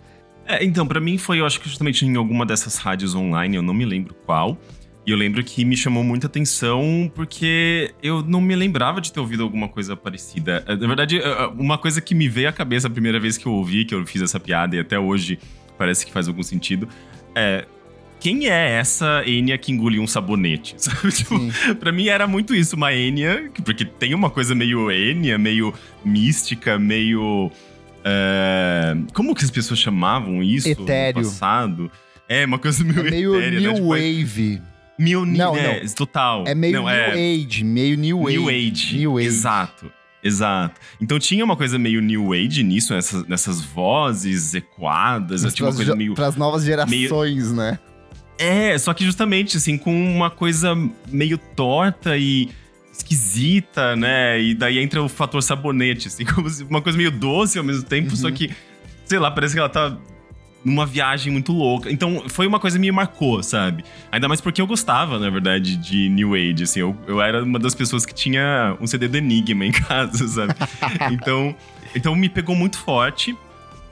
É, 0.45 0.63
então, 0.63 0.85
para 0.85 0.99
mim 0.99 1.17
foi, 1.17 1.39
eu 1.39 1.45
acho 1.45 1.59
que 1.61 1.69
justamente 1.69 2.05
em 2.05 2.15
alguma 2.15 2.45
dessas 2.45 2.77
rádios 2.77 3.15
online, 3.15 3.55
eu 3.55 3.61
não 3.61 3.73
me 3.73 3.85
lembro 3.85 4.13
qual, 4.25 4.57
E 5.05 5.11
eu 5.11 5.17
lembro 5.17 5.43
que 5.43 5.65
me 5.65 5.75
chamou 5.75 6.03
muita 6.03 6.27
atenção 6.27 7.11
porque 7.15 7.93
eu 8.03 8.21
não 8.21 8.39
me 8.39 8.55
lembrava 8.55 9.01
de 9.01 9.11
ter 9.11 9.19
ouvido 9.19 9.41
alguma 9.41 9.67
coisa 9.67 9.95
parecida. 9.95 10.63
Na 10.67 10.87
verdade, 10.87 11.19
uma 11.57 11.77
coisa 11.77 11.99
que 11.99 12.13
me 12.13 12.29
veio 12.29 12.49
à 12.49 12.51
cabeça 12.51 12.87
a 12.87 12.89
primeira 12.89 13.19
vez 13.19 13.35
que 13.35 13.47
eu 13.47 13.51
ouvi, 13.51 13.83
que 13.83 13.95
eu 13.95 14.05
fiz 14.05 14.21
essa 14.21 14.39
piada 14.39 14.75
e 14.75 14.79
até 14.79 14.99
hoje 14.99 15.39
parece 15.75 16.05
que 16.05 16.11
faz 16.11 16.27
algum 16.27 16.43
sentido, 16.43 16.87
é 17.33 17.65
quem 18.21 18.47
é 18.47 18.73
essa 18.73 19.23
Enya 19.25 19.57
que 19.57 19.71
engoliu 19.71 20.01
um 20.01 20.07
sabonete? 20.07 20.75
Tipo, 21.11 21.39
pra 21.79 21.91
mim 21.91 22.07
era 22.07 22.27
muito 22.27 22.53
isso, 22.53 22.75
uma 22.75 22.93
Enya, 22.93 23.49
porque 23.65 23.83
tem 23.83 24.13
uma 24.13 24.29
coisa 24.29 24.53
meio 24.53 24.91
Enya, 24.91 25.37
meio 25.39 25.73
mística, 26.05 26.77
meio. 26.77 27.51
Uh, 28.01 29.11
como 29.13 29.33
que 29.35 29.43
as 29.43 29.49
pessoas 29.49 29.79
chamavam 29.79 30.41
isso 30.43 30.69
Etéreo. 30.69 31.21
no 31.21 31.27
passado? 31.27 31.91
É, 32.29 32.45
uma 32.45 32.59
coisa 32.59 32.83
meio, 32.83 33.07
é 33.07 33.09
meio 33.09 33.35
etérea, 33.35 33.59
New 33.59 33.69
né? 33.69 33.75
tipo, 33.75 33.87
Wave. 33.89 34.61
New, 34.99 35.25
não, 35.25 35.57
é, 35.57 35.83
não. 35.83 35.89
total. 35.93 36.43
É 36.45 36.53
meio 36.53 36.73
não, 36.75 36.83
New 36.83 36.89
é... 36.89 37.13
Age, 37.13 37.63
meio 37.63 37.97
New 37.97 38.27
Age. 38.27 38.37
New 38.37 38.49
Age. 38.49 38.97
New 38.97 39.17
Age. 39.17 39.27
Exato. 39.27 39.91
Exato. 40.23 40.79
Então 41.01 41.17
tinha 41.17 41.43
uma 41.43 41.57
coisa 41.57 41.79
meio 41.79 41.99
New 41.99 42.33
Age 42.33 42.61
nisso, 42.61 42.93
nessas, 42.93 43.27
nessas 43.27 43.61
vozes 43.61 44.53
equadas, 44.53 45.41
tinha 45.53 45.67
uma 45.67 45.75
coisa 45.75 45.95
meio. 45.95 46.13
Pras 46.13 46.35
novas 46.35 46.63
gerações, 46.63 47.51
meio... 47.51 47.53
né? 47.55 47.79
É, 48.41 48.75
só 48.79 48.91
que 48.91 49.05
justamente, 49.05 49.57
assim, 49.57 49.77
com 49.77 49.93
uma 49.93 50.31
coisa 50.31 50.75
meio 51.07 51.37
torta 51.37 52.17
e 52.17 52.49
esquisita, 52.91 53.95
né? 53.95 54.41
E 54.41 54.55
daí 54.55 54.79
entra 54.79 55.01
o 55.01 55.07
fator 55.07 55.43
sabonete, 55.43 56.07
assim, 56.07 56.25
como 56.33 56.47
uma 56.67 56.81
coisa 56.81 56.97
meio 56.97 57.11
doce 57.11 57.59
ao 57.59 57.63
mesmo 57.63 57.83
tempo, 57.83 58.09
uhum. 58.09 58.15
só 58.15 58.31
que, 58.31 58.49
sei 59.05 59.19
lá, 59.19 59.29
parece 59.29 59.53
que 59.53 59.59
ela 59.59 59.69
tá 59.69 59.95
numa 60.65 60.87
viagem 60.87 61.31
muito 61.31 61.53
louca. 61.53 61.91
Então, 61.91 62.23
foi 62.29 62.47
uma 62.47 62.59
coisa 62.59 62.77
que 62.77 62.81
me 62.81 62.91
marcou, 62.91 63.43
sabe? 63.43 63.83
Ainda 64.11 64.27
mais 64.27 64.41
porque 64.41 64.59
eu 64.59 64.67
gostava, 64.67 65.19
na 65.19 65.29
verdade, 65.29 65.75
de 65.75 66.09
New 66.09 66.33
Age, 66.33 66.63
assim. 66.63 66.79
Eu, 66.79 66.97
eu 67.07 67.21
era 67.21 67.43
uma 67.43 67.59
das 67.59 67.75
pessoas 67.75 68.07
que 68.07 68.13
tinha 68.13 68.75
um 68.81 68.87
CD 68.87 69.07
do 69.07 69.17
Enigma 69.17 69.65
em 69.65 69.71
casa, 69.73 70.27
sabe? 70.27 70.55
então, 71.13 71.55
então, 71.95 72.15
me 72.15 72.27
pegou 72.27 72.55
muito 72.55 72.77
forte. 72.77 73.35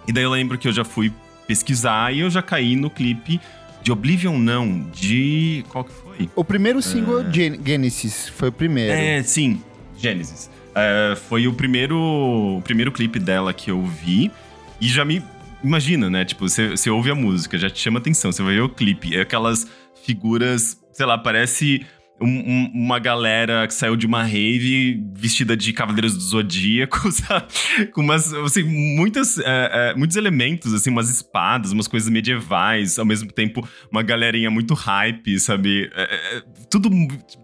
E 0.08 0.12
daí 0.12 0.24
eu 0.24 0.32
lembro 0.32 0.58
que 0.58 0.68
eu 0.68 0.72
já 0.72 0.84
fui 0.84 1.14
pesquisar 1.48 2.14
e 2.14 2.20
eu 2.20 2.30
já 2.30 2.42
caí 2.42 2.76
no 2.76 2.90
clipe 2.90 3.40
de 3.82 3.92
Oblivion, 3.92 4.38
não, 4.38 4.82
de... 4.92 5.64
Qual 5.70 5.84
que 5.84 5.92
foi? 5.92 6.30
O 6.36 6.44
primeiro 6.44 6.82
single, 6.82 7.22
é... 7.22 7.32
Genesis, 7.32 8.30
foi 8.30 8.50
o 8.50 8.52
primeiro. 8.52 8.92
É, 8.94 9.24
sim, 9.24 9.62
Genesis. 9.98 10.50
É, 10.76 11.16
foi 11.16 11.48
o 11.48 11.54
primeiro, 11.54 11.98
o 11.98 12.62
primeiro 12.64 12.92
clipe 12.92 13.20
dela 13.20 13.54
que 13.54 13.72
eu 13.72 13.84
vi. 13.86 14.32
E 14.80 14.88
já 14.88 15.04
me 15.04 15.24
imagina, 15.64 16.10
né? 16.10 16.24
Tipo, 16.24 16.48
você 16.48 16.90
ouve 16.90 17.12
a 17.12 17.16
música, 17.16 17.58
já 17.58 17.70
te 17.70 17.80
chama 17.80 18.00
atenção, 18.00 18.32
você 18.32 18.42
vai 18.42 18.56
ver 18.56 18.62
o 18.62 18.70
clipe. 18.70 19.16
É 19.16 19.22
aquelas 19.22 19.68
figuras, 20.06 20.80
sei 20.92 21.06
lá, 21.06 21.18
parece 21.18 21.86
um, 22.22 22.28
um, 22.28 22.72
uma 22.74 23.00
galera 23.00 23.68
que 23.68 23.74
saiu 23.74 23.96
de 23.96 24.06
uma 24.06 24.24
rave 24.24 25.04
vestida 25.14 25.56
de 25.56 25.72
Cavaleiros 25.74 26.16
do 26.16 26.22
Zodíaco, 26.22 27.10
sabe? 27.12 27.48
Com 27.94 28.02
umas, 28.02 28.34
assim, 28.34 28.64
muitas, 28.64 29.38
é, 29.40 29.92
é, 29.92 29.96
muitos 29.96 30.18
elementos, 30.18 30.74
assim, 30.74 30.90
umas 30.90 31.10
espadas, 31.10 31.72
umas 31.72 31.88
coisas 31.88 32.10
medievais, 32.10 33.00
ao 33.00 33.06
mesmo 33.06 33.32
tempo 33.32 33.68
uma 33.92 34.04
galerinha 34.04 34.50
muito 34.50 34.74
hype, 34.74 35.40
sabe? 35.40 35.90
É, 35.96 36.38
é 36.38 36.44
tudo, 36.70 36.90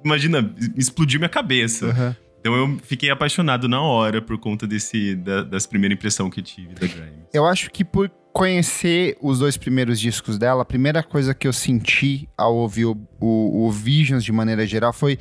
imagina, 0.03 0.53
explodiu 0.77 1.19
minha 1.19 1.29
cabeça. 1.29 1.87
Uhum. 1.87 2.25
Então 2.39 2.53
eu 2.53 2.77
fiquei 2.83 3.09
apaixonado 3.09 3.67
na 3.67 3.81
hora 3.81 4.21
por 4.21 4.37
conta 4.37 4.67
desse 4.67 5.15
da, 5.15 5.41
das 5.41 5.65
primeiras 5.65 5.97
impressões 5.97 6.31
que 6.31 6.43
tive 6.43 6.75
da 6.75 6.85
Grimes. 6.85 7.25
Eu 7.33 7.45
acho 7.45 7.71
que 7.71 7.83
por 7.83 8.11
conhecer 8.35 9.17
os 9.21 9.39
dois 9.39 9.55
primeiros 9.55 9.97
discos 9.97 10.37
dela, 10.37 10.63
a 10.63 10.65
primeira 10.65 11.01
coisa 11.01 11.33
que 11.33 11.47
eu 11.47 11.53
senti 11.53 12.27
ao 12.37 12.53
ouvir 12.53 12.83
o, 12.83 12.97
o, 13.17 13.65
o 13.65 13.71
Visions 13.71 14.25
de 14.25 14.31
maneira 14.33 14.67
geral 14.67 14.91
foi 14.91 15.17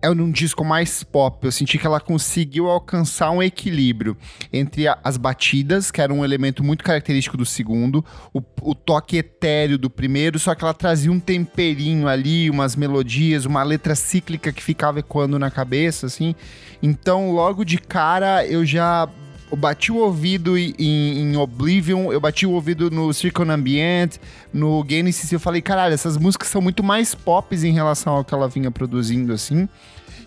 é 0.00 0.08
um 0.08 0.30
disco 0.30 0.64
mais 0.64 1.02
pop. 1.02 1.44
Eu 1.44 1.52
senti 1.52 1.76
que 1.76 1.86
ela 1.86 2.00
conseguiu 2.00 2.68
alcançar 2.70 3.30
um 3.30 3.42
equilíbrio 3.42 4.16
entre 4.50 4.88
a, 4.88 4.98
as 5.04 5.18
batidas, 5.18 5.90
que 5.90 6.00
era 6.00 6.14
um 6.14 6.24
elemento 6.24 6.64
muito 6.64 6.82
característico 6.82 7.36
do 7.36 7.44
segundo, 7.44 8.02
o, 8.32 8.42
o, 8.62 8.74
toque 8.74 9.18
etéreo 9.18 9.76
do 9.76 9.90
primeiro, 9.90 10.38
só 10.38 10.54
que 10.54 10.64
ela 10.64 10.72
trazia 10.72 11.12
um 11.12 11.20
temperinho 11.20 12.08
ali, 12.08 12.48
umas 12.48 12.74
melodias, 12.74 13.44
uma 13.44 13.62
letra 13.62 13.94
cíclica 13.94 14.50
que 14.50 14.62
ficava 14.62 15.00
ecoando 15.00 15.38
na 15.38 15.50
cabeça, 15.50 16.06
assim. 16.06 16.34
Então, 16.82 17.32
logo 17.32 17.64
de 17.64 17.76
cara, 17.76 18.46
eu 18.46 18.64
já 18.64 19.06
eu 19.50 19.56
bati 19.56 19.92
o 19.92 19.96
ouvido 19.96 20.58
em, 20.58 20.74
em, 20.78 21.36
Oblivion, 21.36 22.12
eu 22.12 22.20
bati 22.20 22.46
o 22.46 22.52
ouvido 22.52 22.90
no 22.90 23.12
Circle 23.12 23.48
Ambient, 23.50 24.16
no 24.52 24.84
Genesis, 24.88 25.30
eu 25.30 25.38
falei, 25.38 25.62
caralho, 25.62 25.94
essas 25.94 26.16
músicas 26.16 26.48
são 26.48 26.60
muito 26.60 26.82
mais 26.82 27.14
pop 27.14 27.54
em 27.54 27.72
relação 27.72 28.14
ao 28.14 28.24
que 28.24 28.34
ela 28.34 28.48
vinha 28.48 28.70
produzindo, 28.70 29.32
assim. 29.32 29.68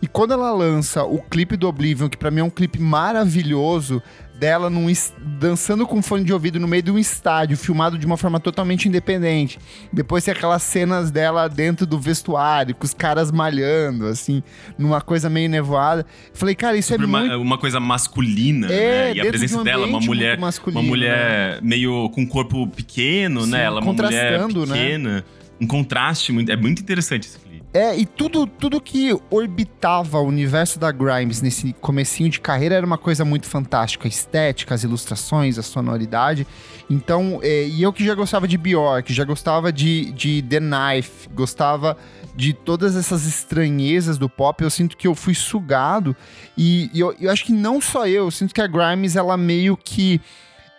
E 0.02 0.08
quando 0.08 0.32
ela 0.32 0.52
lança 0.54 1.04
o 1.04 1.20
clipe 1.22 1.58
do 1.58 1.68
Oblivion, 1.68 2.08
que 2.08 2.18
para 2.18 2.32
mim 2.32 2.40
é 2.40 2.44
um 2.44 2.50
clipe 2.50 2.80
maravilhoso, 2.80 4.02
dela 4.40 4.70
num, 4.70 4.92
dançando 5.40 5.86
com 5.86 6.02
fone 6.02 6.24
de 6.24 6.32
ouvido 6.32 6.60
no 6.60 6.68
meio 6.68 6.82
de 6.82 6.90
um 6.90 6.98
estádio, 6.98 7.58
filmado 7.58 7.98
de 7.98 8.06
uma 8.06 8.16
forma 8.16 8.40
totalmente 8.40 8.88
independente. 8.88 9.60
Depois 9.92 10.24
tem 10.24 10.32
aquelas 10.32 10.64
cenas 10.64 11.12
dela 11.12 11.48
dentro 11.48 11.86
do 11.86 12.00
vestuário, 12.00 12.74
com 12.74 12.86
os 12.86 12.94
caras 12.94 13.32
malhando, 13.32 14.08
assim, 14.08 14.42
numa 14.78 15.02
coisa 15.02 15.30
meio 15.30 15.50
nevoada. 15.50 16.06
Falei, 16.34 16.56
cara, 16.56 16.78
isso 16.78 16.94
é 16.94 16.98
uma, 16.98 17.20
muito... 17.20 17.42
uma 17.42 17.58
coisa 17.58 17.80
masculina, 17.80 18.68
é, 18.68 19.14
né? 19.14 19.14
E 19.16 19.22
a 19.22 19.26
presença 19.26 19.56
de 19.56 19.62
um 19.62 19.64
dela, 19.64 19.86
uma 19.86 20.00
mulher, 20.00 20.40
uma 20.68 20.82
mulher 20.82 21.56
né? 21.56 21.60
meio 21.62 22.10
com 22.10 22.26
corpo 22.26 22.66
pequeno, 22.68 23.44
Sim, 23.44 23.52
né? 23.52 23.64
Ela 23.64 23.82
é 23.82 23.84
uma 23.84 23.94
mulher 23.94 24.40
né? 24.40 24.48
pequena. 24.48 25.16
Né? 25.18 25.24
Um 25.62 25.68
contraste 25.68 26.32
muito, 26.32 26.50
é 26.50 26.56
muito 26.56 26.82
interessante 26.82 27.28
esse. 27.28 27.49
É, 27.72 27.96
e 27.96 28.04
tudo, 28.04 28.48
tudo 28.48 28.82
que 28.82 29.16
orbitava 29.30 30.18
o 30.18 30.26
universo 30.26 30.80
da 30.80 30.92
Grimes 30.92 31.40
nesse 31.40 31.72
comecinho 31.74 32.28
de 32.28 32.40
carreira 32.40 32.74
era 32.74 32.86
uma 32.86 32.98
coisa 32.98 33.24
muito 33.24 33.46
fantástica. 33.46 34.08
A 34.08 34.10
estética, 34.10 34.74
as 34.74 34.84
ilustrações, 34.84 35.60
a 35.60 35.62
sonoridade. 35.62 36.48
Então, 36.90 37.40
é, 37.44 37.68
e 37.68 37.84
eu 37.84 37.94
que 37.94 38.04
já 38.04 38.16
gostava 38.16 38.48
de 38.48 38.58
Bjork, 38.58 39.14
já 39.14 39.24
gostava 39.24 39.72
de, 39.72 40.12
de 40.14 40.42
The 40.42 40.60
Knife, 40.60 41.30
gostava 41.30 41.96
de 42.36 42.54
todas 42.54 42.96
essas 42.96 43.28
estranhezas 43.28 44.18
do 44.18 44.28
pop, 44.28 44.64
eu 44.64 44.70
sinto 44.72 44.98
que 44.98 45.08
eu 45.08 45.14
fui 45.14 45.36
sugado. 45.36 46.16
E, 46.58 46.90
e 46.92 47.00
eu, 47.00 47.16
eu 47.20 47.30
acho 47.30 47.46
que 47.46 47.54
não 47.54 47.80
só 47.80 48.08
eu, 48.08 48.26
eu 48.26 48.32
sinto 48.32 48.52
que 48.52 48.62
a 48.62 48.68
Grimes, 48.68 49.16
ela 49.16 49.38
meio 49.38 49.78
que 49.78 50.20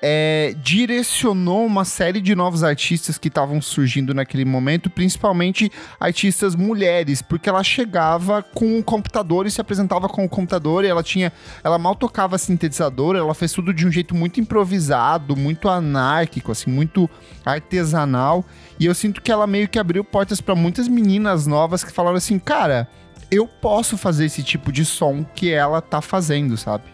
é, 0.02 0.54
direcionou 0.62 1.66
uma 1.66 1.84
série 1.84 2.20
de 2.20 2.34
novos 2.34 2.64
artistas 2.64 3.18
que 3.18 3.28
estavam 3.28 3.60
surgindo 3.60 4.14
naquele 4.14 4.44
momento, 4.44 4.88
principalmente 4.88 5.70
artistas 5.98 6.54
mulheres, 6.54 7.20
porque 7.20 7.48
ela 7.48 7.62
chegava 7.62 8.42
com 8.42 8.78
o 8.78 8.82
computador 8.82 9.46
e 9.46 9.50
se 9.50 9.60
apresentava 9.60 10.08
com 10.08 10.24
o 10.24 10.28
computador, 10.28 10.84
e 10.84 10.88
ela 10.88 11.02
tinha, 11.02 11.32
ela 11.62 11.78
mal 11.78 11.94
tocava 11.94 12.38
sintetizador, 12.38 13.16
ela 13.16 13.34
fez 13.34 13.52
tudo 13.52 13.74
de 13.74 13.86
um 13.86 13.92
jeito 13.92 14.14
muito 14.14 14.40
improvisado, 14.40 15.36
muito 15.36 15.68
anárquico, 15.68 16.52
assim, 16.52 16.70
muito 16.70 17.08
artesanal, 17.44 18.44
e 18.78 18.86
eu 18.86 18.94
sinto 18.94 19.20
que 19.20 19.30
ela 19.30 19.46
meio 19.46 19.68
que 19.68 19.78
abriu 19.78 20.02
portas 20.02 20.40
para 20.40 20.54
muitas 20.54 20.88
meninas 20.88 21.46
novas 21.46 21.84
que 21.84 21.92
falaram 21.92 22.16
assim, 22.16 22.38
cara, 22.38 22.88
eu 23.30 23.46
posso 23.46 23.96
fazer 23.96 24.24
esse 24.24 24.42
tipo 24.42 24.72
de 24.72 24.84
som 24.84 25.24
que 25.34 25.50
ela 25.50 25.80
tá 25.80 26.00
fazendo, 26.00 26.56
sabe? 26.56 26.84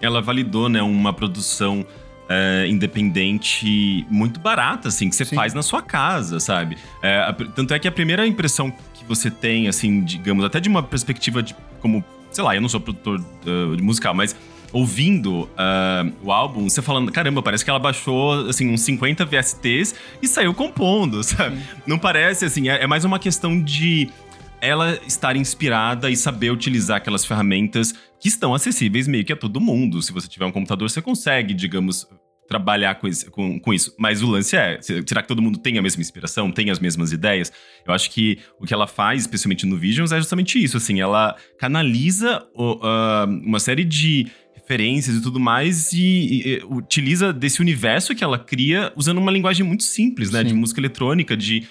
Ela 0.00 0.22
validou, 0.22 0.68
né, 0.68 0.82
uma 0.82 1.12
produção 1.12 1.84
é, 2.28 2.66
independente 2.68 4.06
muito 4.10 4.40
barata, 4.40 4.88
assim, 4.88 5.08
que 5.08 5.16
você 5.16 5.24
Sim. 5.24 5.36
faz 5.36 5.54
na 5.54 5.62
sua 5.62 5.82
casa, 5.82 6.40
sabe? 6.40 6.76
É, 7.02 7.18
a, 7.18 7.32
tanto 7.32 7.72
é 7.72 7.78
que 7.78 7.86
a 7.86 7.92
primeira 7.92 8.26
impressão 8.26 8.70
que 8.70 9.04
você 9.06 9.30
tem, 9.30 9.68
assim, 9.68 10.02
digamos, 10.02 10.44
até 10.44 10.60
de 10.60 10.68
uma 10.68 10.82
perspectiva 10.82 11.42
de 11.42 11.54
como, 11.80 12.04
sei 12.30 12.42
lá, 12.42 12.54
eu 12.54 12.60
não 12.60 12.68
sou 12.68 12.80
produtor 12.80 13.20
uh, 13.20 13.76
de 13.76 13.82
musical, 13.82 14.14
mas 14.14 14.34
ouvindo 14.72 15.42
uh, 15.42 16.12
o 16.22 16.32
álbum, 16.32 16.68
você 16.68 16.82
falando, 16.82 17.10
caramba, 17.10 17.42
parece 17.42 17.64
que 17.64 17.70
ela 17.70 17.78
baixou, 17.78 18.48
assim, 18.48 18.72
uns 18.72 18.82
50 18.82 19.24
VSTs 19.24 19.94
e 20.20 20.28
saiu 20.28 20.52
compondo, 20.52 21.22
sabe? 21.24 21.56
Sim. 21.56 21.62
Não 21.86 21.98
parece, 21.98 22.44
assim, 22.44 22.68
é, 22.68 22.82
é 22.82 22.86
mais 22.86 23.04
uma 23.04 23.18
questão 23.18 23.60
de 23.60 24.10
ela 24.60 24.98
estar 25.06 25.36
inspirada 25.36 26.10
e 26.10 26.16
saber 26.16 26.50
utilizar 26.50 26.98
aquelas 26.98 27.24
ferramentas 27.24 27.92
que 28.20 28.28
estão 28.28 28.54
acessíveis 28.54 29.06
meio 29.06 29.24
que 29.24 29.32
a 29.32 29.36
todo 29.36 29.60
mundo. 29.60 30.02
Se 30.02 30.12
você 30.12 30.28
tiver 30.28 30.46
um 30.46 30.52
computador, 30.52 30.88
você 30.88 31.02
consegue, 31.02 31.54
digamos, 31.54 32.06
trabalhar 32.48 32.94
com, 32.96 33.06
esse, 33.06 33.30
com, 33.30 33.58
com, 33.58 33.74
isso. 33.74 33.94
Mas 33.98 34.22
o 34.22 34.26
lance 34.26 34.56
é: 34.56 34.78
será 34.80 35.22
que 35.22 35.28
todo 35.28 35.42
mundo 35.42 35.58
tem 35.58 35.78
a 35.78 35.82
mesma 35.82 36.00
inspiração, 36.00 36.50
tem 36.50 36.70
as 36.70 36.78
mesmas 36.78 37.12
ideias? 37.12 37.52
Eu 37.86 37.92
acho 37.92 38.10
que 38.10 38.38
o 38.58 38.66
que 38.66 38.72
ela 38.72 38.86
faz, 38.86 39.22
especialmente 39.22 39.66
no 39.66 39.76
Visions, 39.76 40.12
é 40.12 40.18
justamente 40.18 40.62
isso. 40.62 40.76
Assim, 40.76 41.00
ela 41.00 41.36
canaliza 41.58 42.46
uh, 42.54 43.24
uma 43.44 43.60
série 43.60 43.84
de 43.84 44.26
referências 44.54 45.16
e 45.16 45.22
tudo 45.22 45.38
mais 45.38 45.92
e, 45.92 46.00
e, 46.00 46.48
e, 46.48 46.64
utiliza 46.64 47.32
desse 47.32 47.60
universo 47.60 48.14
que 48.16 48.24
ela 48.24 48.36
cria 48.36 48.92
usando 48.96 49.18
uma 49.18 49.30
linguagem 49.30 49.64
muito 49.64 49.84
simples, 49.84 50.30
né? 50.32 50.40
Sim. 50.40 50.48
De 50.48 50.54
música 50.54 50.80
eletrônica, 50.80 51.36
de 51.36 51.68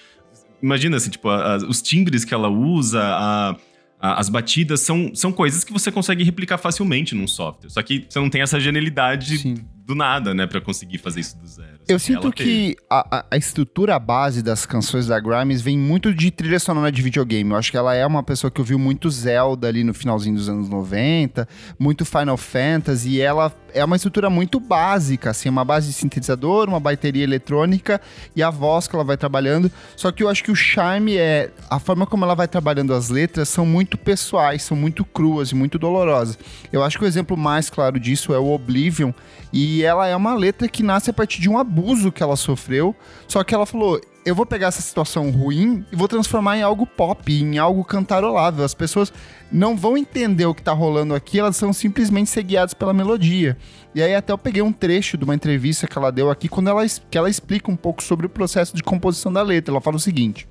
imagina 0.65 0.97
assim, 0.97 1.11
tipo, 1.11 1.29
a, 1.29 1.53
a, 1.53 1.57
os 1.57 1.81
timbres 1.81 2.25
que 2.25 2.33
ela 2.33 2.49
usa, 2.49 3.01
a, 3.01 3.55
as 3.99 4.29
batidas 4.29 4.81
são, 4.81 5.13
são 5.13 5.31
coisas 5.31 5.63
que 5.63 5.71
você 5.71 5.91
consegue 5.91 6.23
replicar 6.23 6.57
facilmente 6.57 7.13
num 7.13 7.27
software. 7.27 7.69
Só 7.69 7.81
que 7.81 8.05
você 8.09 8.19
não 8.19 8.29
tem 8.29 8.41
essa 8.41 8.59
genialidade 8.59 9.37
Sim. 9.37 9.55
do 9.85 9.93
nada, 9.93 10.33
né, 10.33 10.47
para 10.47 10.59
conseguir 10.59 10.97
fazer 10.97 11.19
isso 11.19 11.37
do 11.37 11.47
zero. 11.47 11.74
Eu 11.87 11.99
sinto 11.99 12.31
que 12.31 12.75
a, 12.89 13.25
a, 13.29 13.37
estrutura 13.37 13.99
base 13.99 14.41
das 14.41 14.65
canções 14.65 15.05
da 15.05 15.19
Grimes 15.19 15.61
vem 15.61 15.77
muito 15.77 16.13
de 16.13 16.31
trilha 16.31 16.59
sonora 16.59 16.91
de 16.91 16.99
videogame. 17.01 17.51
Eu 17.51 17.57
acho 17.57 17.69
que 17.69 17.77
ela 17.77 17.93
é 17.93 18.05
uma 18.05 18.23
pessoa 18.23 18.49
que 18.49 18.59
ouviu 18.59 18.79
muito 18.79 19.09
Zelda 19.09 19.67
ali 19.67 19.83
no 19.83 19.93
finalzinho 19.93 20.35
dos 20.35 20.49
anos 20.49 20.67
90, 20.67 21.47
muito 21.77 22.03
Final 22.03 22.37
Fantasy, 22.37 23.09
e 23.09 23.21
ela 23.21 23.53
é 23.71 23.85
uma 23.85 23.95
estrutura 23.97 24.29
muito 24.29 24.59
básica, 24.59 25.29
assim, 25.29 25.47
uma 25.47 25.63
base 25.63 25.87
de 25.87 25.93
sintetizador, 25.93 26.67
uma 26.67 26.79
bateria 26.79 27.23
eletrônica 27.23 28.01
e 28.35 28.41
a 28.41 28.49
voz 28.49 28.87
que 28.87 28.95
ela 28.95 29.03
vai 29.03 29.17
trabalhando. 29.17 29.71
Só 29.95 30.11
que 30.11 30.23
eu 30.23 30.29
acho 30.29 30.43
que 30.43 30.51
o 30.51 30.55
charme 30.55 31.17
é 31.17 31.51
a 31.69 31.77
forma 31.77 32.07
como 32.07 32.25
ela 32.25 32.35
vai 32.35 32.47
trabalhando 32.47 32.93
as 32.93 33.09
letras 33.09 33.49
são 33.49 33.65
muito 33.65 33.95
pessoais, 33.95 34.63
são 34.63 34.75
muito 34.75 35.05
cruas 35.05 35.49
e 35.49 35.55
muito 35.55 35.77
dolorosas. 35.77 36.39
Eu 36.73 36.83
acho 36.83 36.97
que 36.97 37.03
o 37.03 37.07
exemplo 37.07 37.37
mais 37.37 37.69
claro 37.69 37.99
disso 37.99 38.33
é 38.33 38.39
o 38.39 38.51
Oblivion, 38.51 39.11
e 39.53 39.83
ela 39.83 40.07
é 40.07 40.15
uma 40.15 40.33
letra 40.33 40.67
que 40.67 40.83
nasce 40.83 41.09
a 41.09 41.13
partir 41.13 41.39
de 41.39 41.49
um 41.49 41.57
abuso 41.57 41.74
que 42.11 42.23
ela 42.23 42.35
sofreu, 42.35 42.95
só 43.27 43.43
que 43.43 43.53
ela 43.53 43.65
falou: 43.65 43.99
eu 44.25 44.33
vou 44.33 44.45
pegar 44.45 44.67
essa 44.67 44.81
situação 44.81 45.29
ruim 45.29 45.85
e 45.91 45.95
vou 45.95 46.07
transformar 46.07 46.57
em 46.57 46.63
algo 46.63 46.87
pop, 46.87 47.31
em 47.31 47.59
algo 47.59 47.83
cantarolável. 47.83 48.65
As 48.65 48.73
pessoas 48.73 49.13
não 49.51 49.77
vão 49.77 49.95
entender 49.95 50.45
o 50.45 50.55
que 50.55 50.63
tá 50.63 50.73
rolando 50.73 51.13
aqui, 51.13 51.39
elas 51.39 51.55
são 51.55 51.71
simplesmente 51.71 52.29
ser 52.29 52.43
guiadas 52.43 52.73
pela 52.73 52.93
melodia. 52.93 53.55
E 53.93 54.01
aí 54.01 54.15
até 54.15 54.33
eu 54.33 54.37
peguei 54.37 54.61
um 54.61 54.71
trecho 54.71 55.17
de 55.17 55.23
uma 55.23 55.35
entrevista 55.35 55.87
que 55.87 55.97
ela 55.97 56.11
deu 56.11 56.31
aqui, 56.31 56.49
quando 56.49 56.69
ela, 56.69 56.83
que 57.09 57.17
ela 57.17 57.29
explica 57.29 57.69
um 57.69 57.75
pouco 57.75 58.01
sobre 58.01 58.25
o 58.25 58.29
processo 58.29 58.75
de 58.75 58.81
composição 58.81 59.31
da 59.31 59.43
letra. 59.43 59.71
Ela 59.71 59.81
fala 59.81 59.97
o 59.97 59.99
seguinte... 59.99 60.47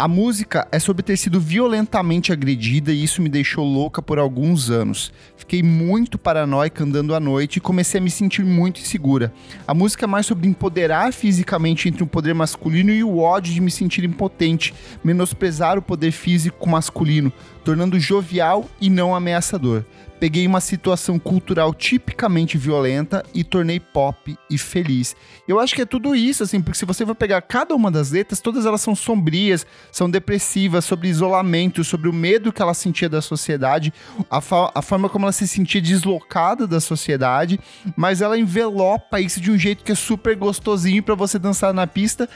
A 0.00 0.08
música 0.08 0.66
é 0.72 0.78
sobre 0.78 1.02
ter 1.02 1.18
sido 1.18 1.38
violentamente 1.38 2.32
agredida 2.32 2.90
e 2.90 3.04
isso 3.04 3.20
me 3.20 3.28
deixou 3.28 3.66
louca 3.66 4.00
por 4.00 4.18
alguns 4.18 4.70
anos. 4.70 5.12
Fiquei 5.36 5.62
muito 5.62 6.16
paranoica 6.16 6.84
andando 6.84 7.14
à 7.14 7.20
noite 7.20 7.58
e 7.58 7.60
comecei 7.60 8.00
a 8.00 8.02
me 8.02 8.10
sentir 8.10 8.42
muito 8.42 8.80
insegura. 8.80 9.30
A 9.68 9.74
música 9.74 10.06
é 10.06 10.08
mais 10.08 10.24
sobre 10.24 10.48
empoderar 10.48 11.12
fisicamente 11.12 11.86
entre 11.86 12.02
o 12.02 12.06
poder 12.06 12.34
masculino 12.34 12.90
e 12.90 13.04
o 13.04 13.18
ódio 13.18 13.52
de 13.52 13.60
me 13.60 13.70
sentir 13.70 14.02
impotente, 14.02 14.72
menosprezar 15.04 15.76
o 15.76 15.82
poder 15.82 16.12
físico 16.12 16.66
masculino, 16.66 17.30
tornando 17.62 18.00
jovial 18.00 18.64
e 18.80 18.88
não 18.88 19.14
ameaçador 19.14 19.84
peguei 20.20 20.46
uma 20.46 20.60
situação 20.60 21.18
cultural 21.18 21.72
tipicamente 21.72 22.58
violenta 22.58 23.24
e 23.34 23.42
tornei 23.42 23.80
pop 23.80 24.36
e 24.50 24.58
feliz. 24.58 25.16
Eu 25.48 25.58
acho 25.58 25.74
que 25.74 25.80
é 25.80 25.86
tudo 25.86 26.14
isso, 26.14 26.42
assim, 26.42 26.60
porque 26.60 26.78
se 26.78 26.84
você 26.84 27.06
for 27.06 27.14
pegar 27.14 27.40
cada 27.40 27.74
uma 27.74 27.90
das 27.90 28.10
letras, 28.10 28.38
todas 28.38 28.66
elas 28.66 28.82
são 28.82 28.94
sombrias, 28.94 29.66
são 29.90 30.10
depressivas, 30.10 30.84
sobre 30.84 31.08
isolamento, 31.08 31.82
sobre 31.82 32.06
o 32.06 32.12
medo 32.12 32.52
que 32.52 32.60
ela 32.60 32.74
sentia 32.74 33.08
da 33.08 33.22
sociedade, 33.22 33.94
a, 34.30 34.42
a 34.74 34.82
forma 34.82 35.08
como 35.08 35.24
ela 35.24 35.32
se 35.32 35.48
sentia 35.48 35.80
deslocada 35.80 36.66
da 36.66 36.80
sociedade, 36.80 37.58
mas 37.96 38.20
ela 38.20 38.38
envelopa 38.38 39.20
isso 39.20 39.40
de 39.40 39.50
um 39.50 39.56
jeito 39.56 39.82
que 39.82 39.92
é 39.92 39.94
super 39.94 40.36
gostosinho 40.36 41.02
para 41.02 41.14
você 41.14 41.38
dançar 41.38 41.72
na 41.72 41.86
pista. 41.86 42.28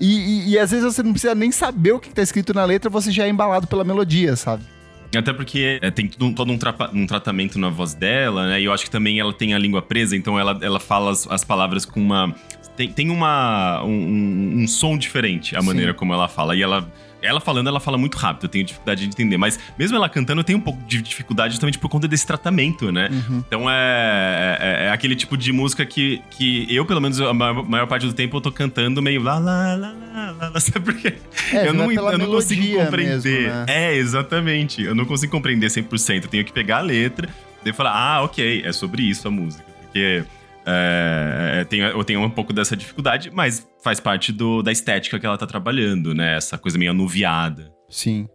E, 0.00 0.18
e, 0.18 0.50
e, 0.50 0.58
às 0.58 0.70
vezes 0.70 0.84
você 0.84 1.02
não 1.02 1.12
precisa 1.12 1.34
nem 1.34 1.50
saber 1.50 1.92
o 1.92 2.00
que 2.00 2.08
está 2.08 2.22
escrito 2.22 2.54
na 2.54 2.64
letra, 2.64 2.88
você 2.88 3.10
já 3.10 3.26
é 3.26 3.28
embalado 3.28 3.66
pela 3.66 3.84
melodia, 3.84 4.36
sabe? 4.36 4.75
Até 5.14 5.32
porque 5.32 5.78
é, 5.80 5.90
tem 5.90 6.08
todo, 6.08 6.34
todo 6.34 6.52
um, 6.52 6.58
um, 6.92 7.06
tratamento 7.06 7.58
na 7.58 7.68
voz 7.68 7.94
dela, 7.94 8.48
né? 8.48 8.60
E 8.60 8.64
eu 8.64 8.72
acho 8.72 8.84
que 8.84 8.90
também 8.90 9.20
ela 9.20 9.32
tem 9.32 9.54
a 9.54 9.58
língua 9.58 9.82
presa, 9.82 10.16
então 10.16 10.38
ela, 10.38 10.58
ela 10.62 10.80
fala 10.80 11.10
as, 11.10 11.26
as 11.28 11.44
palavras 11.44 11.84
com 11.84 12.00
uma. 12.00 12.34
Tem, 12.76 12.88
tem 12.92 13.10
uma, 13.10 13.82
um, 13.84 14.62
um 14.62 14.68
som 14.68 14.98
diferente, 14.98 15.56
a 15.56 15.60
Sim. 15.60 15.66
maneira 15.66 15.94
como 15.94 16.12
ela 16.12 16.28
fala. 16.28 16.54
E 16.54 16.62
ela 16.62 16.90
ela 17.26 17.40
falando, 17.40 17.68
ela 17.68 17.80
fala 17.80 17.98
muito 17.98 18.16
rápido, 18.16 18.44
eu 18.44 18.48
tenho 18.48 18.64
dificuldade 18.64 19.02
de 19.02 19.08
entender. 19.08 19.36
Mas 19.36 19.58
mesmo 19.78 19.96
ela 19.96 20.08
cantando, 20.08 20.40
eu 20.40 20.44
tenho 20.44 20.58
um 20.58 20.62
pouco 20.62 20.82
de 20.86 21.02
dificuldade 21.02 21.54
justamente 21.54 21.78
por 21.78 21.88
conta 21.88 22.08
desse 22.08 22.26
tratamento, 22.26 22.90
né? 22.90 23.08
Uhum. 23.10 23.44
Então 23.46 23.70
é, 23.70 24.58
é, 24.60 24.84
é, 24.86 24.90
aquele 24.90 25.16
tipo 25.16 25.36
de 25.36 25.52
música 25.52 25.84
que, 25.84 26.22
que 26.30 26.66
eu, 26.74 26.84
pelo 26.86 27.00
menos, 27.00 27.20
a 27.20 27.32
maior, 27.32 27.68
maior 27.68 27.86
parte 27.86 28.06
do 28.06 28.12
tempo 28.12 28.36
eu 28.36 28.40
tô 28.40 28.52
cantando 28.52 29.02
meio 29.02 29.22
lá, 29.22 29.38
lá, 29.38 29.74
lá, 29.74 29.94
lá, 30.14 30.48
lá, 30.48 30.60
sabe 30.60 30.80
por 30.80 30.94
quê? 30.94 31.14
É, 31.52 31.68
eu 31.68 31.74
não, 31.74 31.90
eu 31.92 32.18
não 32.18 32.26
consigo 32.26 32.84
compreender. 32.84 33.42
Mesmo, 33.42 33.54
né? 33.54 33.66
É, 33.68 33.94
exatamente. 33.94 34.82
Eu 34.82 34.94
não 34.94 35.04
consigo 35.04 35.32
compreender 35.32 35.66
100%. 35.66 36.24
Eu 36.24 36.28
tenho 36.28 36.44
que 36.44 36.52
pegar 36.52 36.78
a 36.78 36.82
letra 36.82 37.28
e 37.64 37.72
falar, 37.72 37.92
ah, 37.92 38.22
ok, 38.22 38.62
é 38.64 38.72
sobre 38.72 39.02
isso 39.02 39.26
a 39.26 39.30
música. 39.30 39.64
Porque 39.82 39.98
é, 39.98 40.24
é, 40.66 41.64
tem, 41.68 41.80
eu 41.80 42.02
tenho 42.02 42.20
um 42.20 42.30
pouco 42.30 42.52
dessa 42.52 42.76
dificuldade, 42.76 43.30
mas 43.32 43.66
faz 43.82 44.00
parte 44.00 44.32
do, 44.32 44.62
da 44.62 44.72
estética 44.72 45.18
que 45.18 45.24
ela 45.24 45.38
tá 45.38 45.46
trabalhando, 45.46 46.12
né? 46.12 46.36
Essa 46.36 46.58
coisa 46.58 46.76
meio 46.76 46.90
anuviada. 46.90 47.72
Sim. 47.88 48.28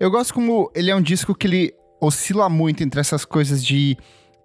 Eu 0.00 0.10
gosto 0.10 0.34
como 0.34 0.70
ele 0.74 0.90
é 0.90 0.96
um 0.96 1.02
disco 1.02 1.34
que 1.34 1.46
ele 1.46 1.74
oscila 2.00 2.48
muito 2.48 2.82
entre 2.82 3.00
essas 3.00 3.24
coisas 3.24 3.64
de 3.64 3.96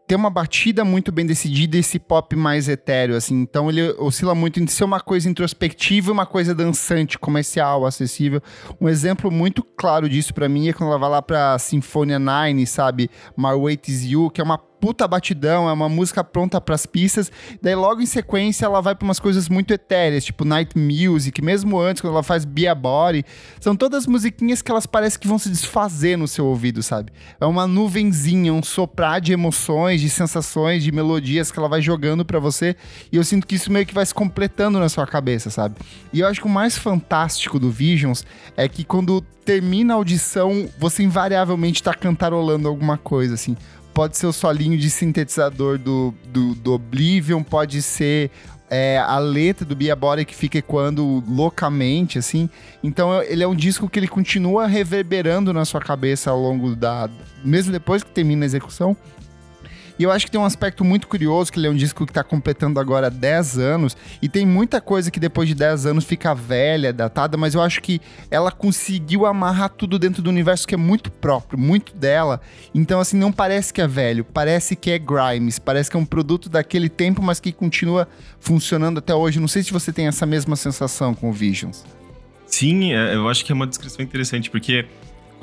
ter 0.08 0.16
uma 0.16 0.30
batida 0.30 0.84
muito 0.84 1.12
bem 1.12 1.26
decidida 1.26 1.78
e 1.78 1.80
esse 1.80 1.98
pop 1.98 2.36
mais 2.36 2.68
etéreo, 2.68 3.16
assim. 3.16 3.42
Então 3.42 3.70
ele 3.70 3.92
oscila 3.94 4.36
muito 4.36 4.60
entre 4.60 4.74
ser 4.74 4.84
uma 4.84 5.00
coisa 5.00 5.30
introspectiva 5.30 6.10
e 6.10 6.12
uma 6.12 6.26
coisa 6.26 6.54
dançante, 6.54 7.18
comercial, 7.18 7.86
acessível. 7.86 8.42
Um 8.82 8.90
exemplo 8.90 9.32
muito 9.32 9.64
claro 9.64 10.10
disso 10.10 10.34
para 10.34 10.50
mim 10.50 10.68
é 10.68 10.74
quando 10.74 10.90
ela 10.90 11.00
vai 11.00 11.10
lá 11.10 11.22
pra 11.22 11.58
Sinfonia 11.58 12.20
9, 12.20 12.66
sabe? 12.66 13.10
My 13.38 13.54
Weight 13.54 13.90
Is 13.90 14.04
You, 14.04 14.30
que 14.30 14.42
é 14.42 14.44
uma 14.44 14.58
puta 14.84 15.08
batidão, 15.08 15.70
é 15.70 15.72
uma 15.72 15.88
música 15.88 16.26
pronta 16.26 16.60
para 16.60 16.76
as 16.76 16.86
pistas. 16.86 17.32
Daí 17.62 17.74
logo 17.74 18.02
em 18.02 18.06
sequência 18.06 18.66
ela 18.66 18.82
vai 18.82 18.94
para 18.94 19.06
umas 19.06 19.18
coisas 19.18 19.48
muito 19.48 19.74
etéreas, 19.74 20.26
tipo 20.26 20.44
Night 20.44 20.78
Music, 20.78 21.42
mesmo 21.42 21.80
antes 21.80 22.02
quando 22.02 22.12
ela 22.12 22.22
faz 22.22 22.44
Be 22.44 22.68
a 22.68 22.76
Body. 22.76 23.24
São 23.62 23.78
todas 23.78 24.06
musiquinhas 24.06 24.62
que 24.62 24.70
elas 24.70 24.86
parecem 24.86 25.22
que 25.22 25.26
vão 25.26 25.40
se 25.40 25.48
desfazer 25.48 26.18
no 26.18 26.28
seu 26.28 26.46
ouvido, 26.46 26.84
sabe? 26.84 27.14
É 27.40 27.46
uma 27.46 27.66
nuvenzinha, 27.66 28.54
um 28.54 28.62
soprar 28.62 29.22
de 29.22 29.32
emoções, 29.32 30.02
de 30.02 30.10
sensações, 30.10 30.84
de 30.84 30.92
melodias 30.92 31.50
que 31.50 31.58
ela 31.58 31.70
vai 31.70 31.82
jogando 31.82 32.26
para 32.26 32.40
você. 32.40 32.76
E 33.10 33.16
eu 33.16 33.24
sinto 33.24 33.48
que 33.48 33.56
isso 33.56 33.72
meio 33.72 33.86
que 33.86 33.94
vai 33.94 34.06
se 34.06 34.14
completando 34.14 34.82
na 34.82 34.90
sua 34.90 35.08
cabeça, 35.08 35.50
sabe? 35.50 35.76
E 36.12 36.20
eu 36.20 36.28
acho 36.28 36.42
que 36.42 36.48
o 36.48 36.50
mais 36.50 36.78
fantástico 36.78 37.58
do 37.58 37.72
Visions 37.72 38.26
é 38.58 38.68
que 38.68 38.84
quando 38.84 39.22
termina 39.46 39.94
a 39.94 39.98
audição, 39.98 40.70
você 40.78 41.04
invariavelmente 41.04 41.82
tá 41.82 41.94
cantarolando 41.94 42.68
alguma 42.68 42.98
coisa, 42.98 43.36
assim 43.36 43.56
pode 43.94 44.18
ser 44.18 44.26
o 44.26 44.34
solinho 44.34 44.78
de 44.78 44.90
sintetizador 44.90 45.78
do, 45.78 46.14
do, 46.26 46.56
do 46.56 46.74
Oblivion, 46.74 47.44
pode 47.44 47.82
ser 47.82 48.32
é, 48.70 48.98
a 48.98 49.20
letra 49.20 49.66
do 49.66 49.76
Bia 49.76 49.96
Bora 49.96 50.26
que 50.26 50.36
fica 50.36 50.58
ecoando 50.58 51.24
loucamente, 51.28 52.18
assim. 52.18 52.50
Então 52.84 53.22
ele 53.22 53.44
é 53.44 53.48
um 53.48 53.56
disco 53.56 53.88
que 53.88 54.00
ele 54.00 54.08
continua 54.08 54.66
reverberando 54.66 55.54
na 55.54 55.64
sua 55.64 55.80
cabeça 55.80 56.32
ao 56.32 56.40
longo 56.40 56.76
da. 56.76 57.08
Mesmo 57.46 57.72
depois 57.72 58.04
que 58.04 58.10
termina 58.10 58.44
a 58.44 58.48
execução. 58.48 58.98
E 59.98 60.04
eu 60.04 60.12
acho 60.12 60.26
que 60.26 60.32
tem 60.32 60.42
um 60.42 60.46
aspecto 60.46 60.84
muito 60.84 61.08
curioso, 61.08 61.52
que 61.52 61.60
ele 61.60 61.68
é 61.68 61.70
um 61.70 61.76
disco 61.76 62.06
que 62.06 62.12
está 62.12 62.24
completando 62.24 62.80
agora 62.80 63.10
10 63.12 63.58
anos, 63.60 63.96
e 64.22 64.28
tem 64.28 64.46
muita 64.46 64.82
coisa 64.82 65.12
que 65.12 65.20
depois 65.20 65.48
de 65.48 65.56
10 65.56 65.86
anos 65.86 66.04
fica 66.04 66.34
velha, 66.34 66.92
datada, 66.92 67.38
mas 67.38 67.54
eu 67.54 67.62
acho 67.62 67.82
que 67.82 68.02
ela 68.32 68.52
conseguiu 68.52 69.26
amarrar 69.26 69.70
tudo 69.70 70.00
dentro 70.00 70.22
do 70.22 70.30
universo 70.30 70.68
que 70.68 70.74
é 70.74 70.78
muito 70.78 71.12
próprio, 71.12 71.60
muito 71.60 71.96
dela. 71.96 72.42
Então, 72.74 73.00
assim, 73.00 73.18
não 73.18 73.32
parece 73.32 73.72
que 73.72 73.82
é 73.82 73.88
velho, 73.88 74.26
parece 74.26 74.76
que 74.76 74.90
é 74.90 74.98
Grimes, 74.98 75.60
parece 75.60 75.92
que 75.92 75.98
é 75.98 76.00
um 76.00 76.06
produto 76.06 76.50
daquele 76.50 76.90
tempo, 76.90 77.22
mas 77.22 77.40
que 77.40 77.52
continua 77.52 78.08
funcionando 78.40 78.98
até 78.98 79.14
hoje. 79.14 79.40
Não 79.40 79.48
sei 79.48 79.62
se 79.62 79.72
você 79.72 79.94
tem 79.94 80.08
essa 80.08 80.26
mesma 80.26 80.56
sensação 80.56 81.14
com 81.14 81.30
o 81.30 81.34
Visions. 81.34 81.86
Sim, 82.48 82.94
é, 82.94 83.16
eu 83.16 83.28
acho 83.30 83.44
que 83.44 83.52
é 83.52 83.56
uma 83.56 83.66
descrição 83.66 84.04
interessante, 84.04 84.50
porque 84.50 84.86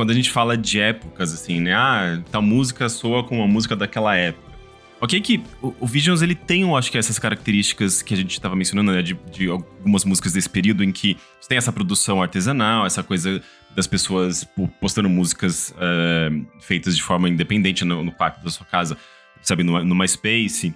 quando 0.01 0.13
a 0.13 0.15
gente 0.15 0.31
fala 0.31 0.57
de 0.57 0.81
épocas, 0.81 1.35
assim, 1.35 1.61
né? 1.61 1.75
Ah, 1.75 2.23
tal 2.33 2.41
música 2.41 2.89
soa 2.89 3.23
com 3.23 3.45
a 3.45 3.47
música 3.47 3.77
daquela 3.77 4.17
época. 4.17 4.51
Ok 4.99 5.21
que 5.21 5.43
o, 5.61 5.75
o 5.79 5.87
Visions, 5.87 6.23
ele 6.23 6.35
tem, 6.35 6.63
eu 6.63 6.75
acho 6.75 6.91
que 6.91 6.97
essas 6.97 7.19
características 7.19 8.01
que 8.01 8.15
a 8.15 8.17
gente 8.17 8.31
estava 8.31 8.57
mencionando, 8.57 8.93
né? 8.93 9.03
De, 9.03 9.13
de, 9.31 9.51
algumas 9.51 10.07
músicas 10.07 10.33
desse 10.33 10.49
período 10.49 10.83
em 10.83 10.91
que 10.91 11.19
você 11.39 11.51
tem 11.51 11.59
essa 11.59 11.71
produção 11.71 12.23
artesanal, 12.23 12.87
essa 12.87 13.03
coisa 13.03 13.43
das 13.77 13.87
pessoas 13.87 14.49
postando 14.81 15.11
músicas 15.11 15.75
uh, 15.77 16.47
feitas 16.63 16.97
de 16.97 17.03
forma 17.03 17.29
independente 17.29 17.85
no, 17.85 18.03
no 18.03 18.11
quarto 18.11 18.43
da 18.43 18.49
sua 18.49 18.65
casa, 18.65 18.97
sabe? 19.43 19.63
No, 19.63 19.85
no 19.85 19.95
MySpace 19.95 20.75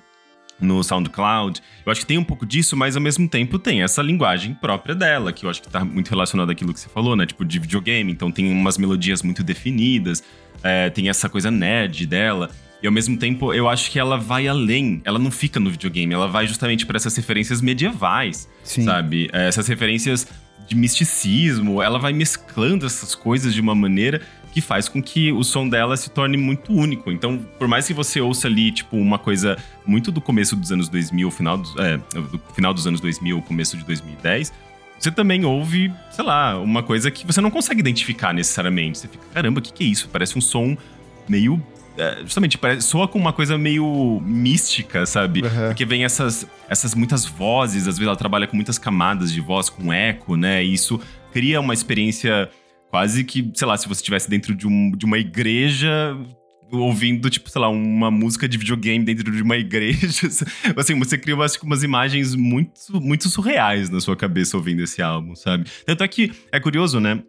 no 0.61 0.83
SoundCloud. 0.83 1.61
Eu 1.85 1.93
acho 1.93 2.01
que 2.03 2.07
tem 2.07 2.19
um 2.19 2.25
pouco 2.25 2.47
disso, 2.47 2.77
mas 2.77 2.97
ao 2.97 3.03
mesmo 3.03 3.29
tempo 3.29 3.59
tem 3.59 3.83
essa 3.83 4.03
linguagem 4.03 4.55
própria 4.55 4.95
dela, 4.95 5.33
que 5.33 5.45
eu 5.45 5.51
acho 5.51 5.63
que 5.63 5.69
tá 5.69 5.85
muito 5.85 6.09
relacionada 6.09 6.53
àquilo 6.53 6.73
que 6.73 6.81
você 6.81 6.89
falou, 6.89 7.17
né? 7.17 7.27
Tipo, 7.27 7.45
de 7.45 7.59
videogame. 7.59 8.13
Então 8.13 8.31
tem 8.31 8.51
umas 8.51 8.79
melodias 8.79 9.23
muito 9.23 9.43
definidas, 9.43 10.23
é, 10.63 10.91
tem 10.91 11.09
essa 11.09 11.29
coisa 11.29 11.51
nerd 11.51 12.07
dela. 12.07 12.51
E 12.83 12.87
ao 12.87 12.93
mesmo 12.93 13.17
tempo, 13.17 13.55
eu 13.55 13.67
acho 13.69 13.91
que 13.91 13.99
ela 13.99 14.19
vai 14.19 14.47
além. 14.47 15.01
Ela 15.05 15.19
não 15.19 15.31
fica 15.31 15.59
no 15.59 15.71
videogame, 15.71 16.13
ela 16.13 16.29
vai 16.29 16.47
justamente 16.47 16.85
para 16.85 16.97
essas 16.97 17.17
referências 17.17 17.63
medievais, 17.63 18.49
Sim. 18.63 18.85
sabe? 18.85 19.31
É, 19.33 19.49
essas 19.49 19.67
referências 19.67 20.27
de 20.67 20.75
misticismo. 20.75 21.83
Ela 21.83 21.99
vai 21.99 22.13
mesclando 22.13 22.87
essas 22.87 23.15
coisas 23.15 23.55
de 23.55 23.61
uma 23.61 23.75
maneira 23.75 24.21
que 24.55 24.61
faz 24.61 24.89
com 24.89 25.03
que 25.03 25.33
o 25.33 25.43
som 25.43 25.69
dela 25.69 25.97
se 25.97 26.09
torne 26.09 26.37
muito 26.37 26.73
único. 26.73 27.11
Então, 27.11 27.45
por 27.59 27.67
mais 27.67 27.89
que 27.89 27.93
você 27.93 28.21
ouça 28.21 28.47
ali, 28.47 28.71
tipo, 28.71 28.97
uma 28.97 29.19
coisa 29.19 29.59
muito 29.85 30.13
do 30.13 30.21
começo 30.21 30.55
dos 30.55 30.71
anos 30.71 30.89
2000, 30.89 31.29
final 31.33 31.59
dos, 31.59 31.75
é, 31.77 31.97
do 31.97 32.41
final 32.55 32.73
dos 32.73 32.87
anos 32.87 33.01
2000, 33.01 33.43
começo 33.43 33.77
de 33.77 33.85
2010, 33.85 34.53
você 34.97 35.11
também 35.11 35.45
ouve, 35.45 35.93
sei 36.13 36.25
lá, 36.25 36.57
uma 36.57 36.85
coisa 36.85 37.11
que 37.11 37.27
você 37.27 37.41
não 37.41 37.51
consegue 37.51 37.81
identificar 37.81 38.33
necessariamente. 38.33 38.99
Você 38.99 39.09
fica, 39.09 39.25
caramba, 39.35 39.59
o 39.59 39.63
que, 39.63 39.73
que 39.73 39.83
é 39.83 39.89
isso? 39.89 40.09
Parece 40.09 40.39
um 40.39 40.41
som 40.41 40.77
meio 41.29 41.61
é, 41.99 42.19
justamente, 42.23 42.57
parece, 42.57 42.87
soa 42.87 43.09
com 43.09 43.19
uma 43.19 43.33
coisa 43.33 43.59
meio 43.59 44.21
mística, 44.25 45.05
sabe? 45.05 45.43
Uhum. 45.43 45.67
Porque 45.67 45.85
vem 45.85 46.05
essas, 46.05 46.47
essas 46.69 46.95
muitas 46.95 47.25
vozes, 47.25 47.89
às 47.89 47.99
vezes 47.99 48.07
ela 48.07 48.17
trabalha 48.17 48.47
com 48.47 48.55
muitas 48.55 48.79
camadas 48.79 49.33
de 49.33 49.41
voz, 49.41 49.69
com 49.69 49.93
eco, 49.93 50.37
né? 50.37 50.65
E 50.65 50.73
isso 50.75 51.01
cria 51.33 51.61
uma 51.61 51.75
experiência 51.75 52.49
quase 52.95 53.25
que, 53.25 53.51
sei 53.57 53.67
lá, 53.67 53.77
se 53.77 53.89
você 53.89 54.03
estivesse 54.03 54.31
dentro 54.31 54.55
de, 54.55 54.69
um, 54.69 54.93
de 54.93 55.05
uma 55.05 55.19
igreja 55.19 56.17
ouvindo, 56.71 57.29
tipo, 57.29 57.51
sei 57.51 57.61
lá, 57.61 57.69
uma 57.69 58.09
música 58.09 58.49
de 58.49 58.57
videogame 58.57 59.05
dentro 59.05 59.33
de 59.33 59.43
uma 59.43 59.57
igreja. 59.59 60.29
assim, 60.77 60.97
você 60.97 61.19
cria 61.19 61.35
umas, 61.35 61.57
umas 61.57 61.83
imagens 61.83 62.37
muito, 62.37 62.73
muito 63.01 63.29
surreais 63.29 63.91
na 63.91 64.01
sua 64.01 64.15
cabeça 64.15 64.57
ouvindo 64.57 64.81
esse 64.81 65.03
álbum, 65.03 65.35
sabe? 65.35 65.69
Tanto 65.85 66.05
é 66.05 66.07
que 66.07 66.31
é 66.53 66.61
curioso, 66.61 67.01
né? 67.01 67.21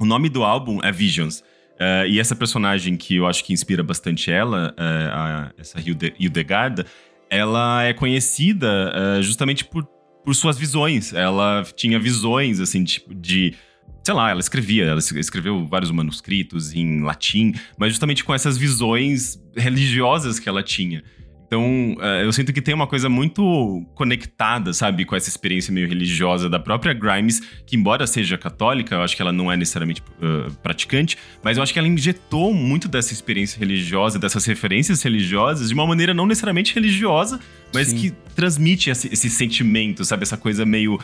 O 0.00 0.06
nome 0.06 0.30
do 0.30 0.42
álbum 0.42 0.80
é 0.82 0.90
Visions. 0.90 1.40
Uh, 1.40 2.08
e 2.08 2.18
essa 2.18 2.34
personagem 2.34 2.96
que 2.96 3.16
eu 3.16 3.26
acho 3.26 3.44
que 3.44 3.52
inspira 3.52 3.82
bastante 3.82 4.30
ela, 4.30 4.74
uh, 4.78 5.12
a, 5.12 5.52
essa 5.58 5.78
Hildegarda, 6.18 6.86
ela 7.28 7.84
é 7.84 7.92
conhecida 7.92 8.90
uh, 9.18 9.22
justamente 9.22 9.66
por, 9.66 9.84
por 10.24 10.34
suas 10.34 10.56
visões. 10.56 11.12
Ela 11.12 11.62
tinha 11.76 11.98
visões, 11.98 12.58
assim, 12.58 12.82
tipo, 12.84 13.14
de 13.14 13.54
sei 14.02 14.14
lá, 14.14 14.30
ela 14.30 14.40
escrevia, 14.40 14.84
ela 14.84 14.98
escreveu 14.98 15.66
vários 15.66 15.90
manuscritos 15.90 16.74
em 16.74 17.02
latim, 17.02 17.54
mas 17.78 17.92
justamente 17.92 18.24
com 18.24 18.34
essas 18.34 18.56
visões 18.56 19.38
religiosas 19.56 20.38
que 20.38 20.48
ela 20.48 20.62
tinha. 20.62 21.02
Então, 21.50 21.96
uh, 21.98 22.22
eu 22.22 22.32
sinto 22.32 22.52
que 22.52 22.62
tem 22.62 22.72
uma 22.72 22.86
coisa 22.86 23.08
muito 23.08 23.84
conectada, 23.96 24.72
sabe, 24.72 25.04
com 25.04 25.16
essa 25.16 25.28
experiência 25.28 25.74
meio 25.74 25.88
religiosa 25.88 26.48
da 26.48 26.60
própria 26.60 26.92
Grimes, 26.92 27.42
que 27.66 27.74
embora 27.74 28.06
seja 28.06 28.38
católica, 28.38 28.94
eu 28.94 29.02
acho 29.02 29.16
que 29.16 29.20
ela 29.20 29.32
não 29.32 29.50
é 29.50 29.56
necessariamente 29.56 30.00
uh, 30.22 30.48
praticante, 30.62 31.18
mas 31.42 31.56
eu 31.56 31.62
acho 31.64 31.72
que 31.72 31.78
ela 31.80 31.88
injetou 31.88 32.54
muito 32.54 32.86
dessa 32.86 33.12
experiência 33.12 33.58
religiosa, 33.58 34.16
dessas 34.16 34.44
referências 34.44 35.02
religiosas, 35.02 35.70
de 35.70 35.74
uma 35.74 35.84
maneira 35.84 36.14
não 36.14 36.24
necessariamente 36.24 36.72
religiosa, 36.72 37.40
mas 37.74 37.88
Sim. 37.88 37.96
que 37.96 38.10
transmite 38.36 38.88
esse, 38.88 39.12
esse 39.12 39.28
sentimento, 39.28 40.04
sabe, 40.04 40.22
essa 40.22 40.36
coisa 40.36 40.64
meio 40.64 41.00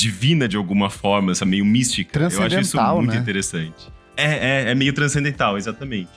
divina 0.00 0.48
de 0.48 0.56
alguma 0.56 0.88
forma, 0.88 1.32
essa 1.32 1.44
meio 1.44 1.64
mística. 1.64 2.18
Eu 2.18 2.42
acho 2.42 2.60
isso 2.60 2.80
muito 2.94 3.12
né? 3.12 3.18
interessante. 3.18 3.92
É, 4.16 4.68
é, 4.68 4.70
é 4.70 4.74
meio 4.74 4.92
transcendental, 4.92 5.58
exatamente. 5.58 6.08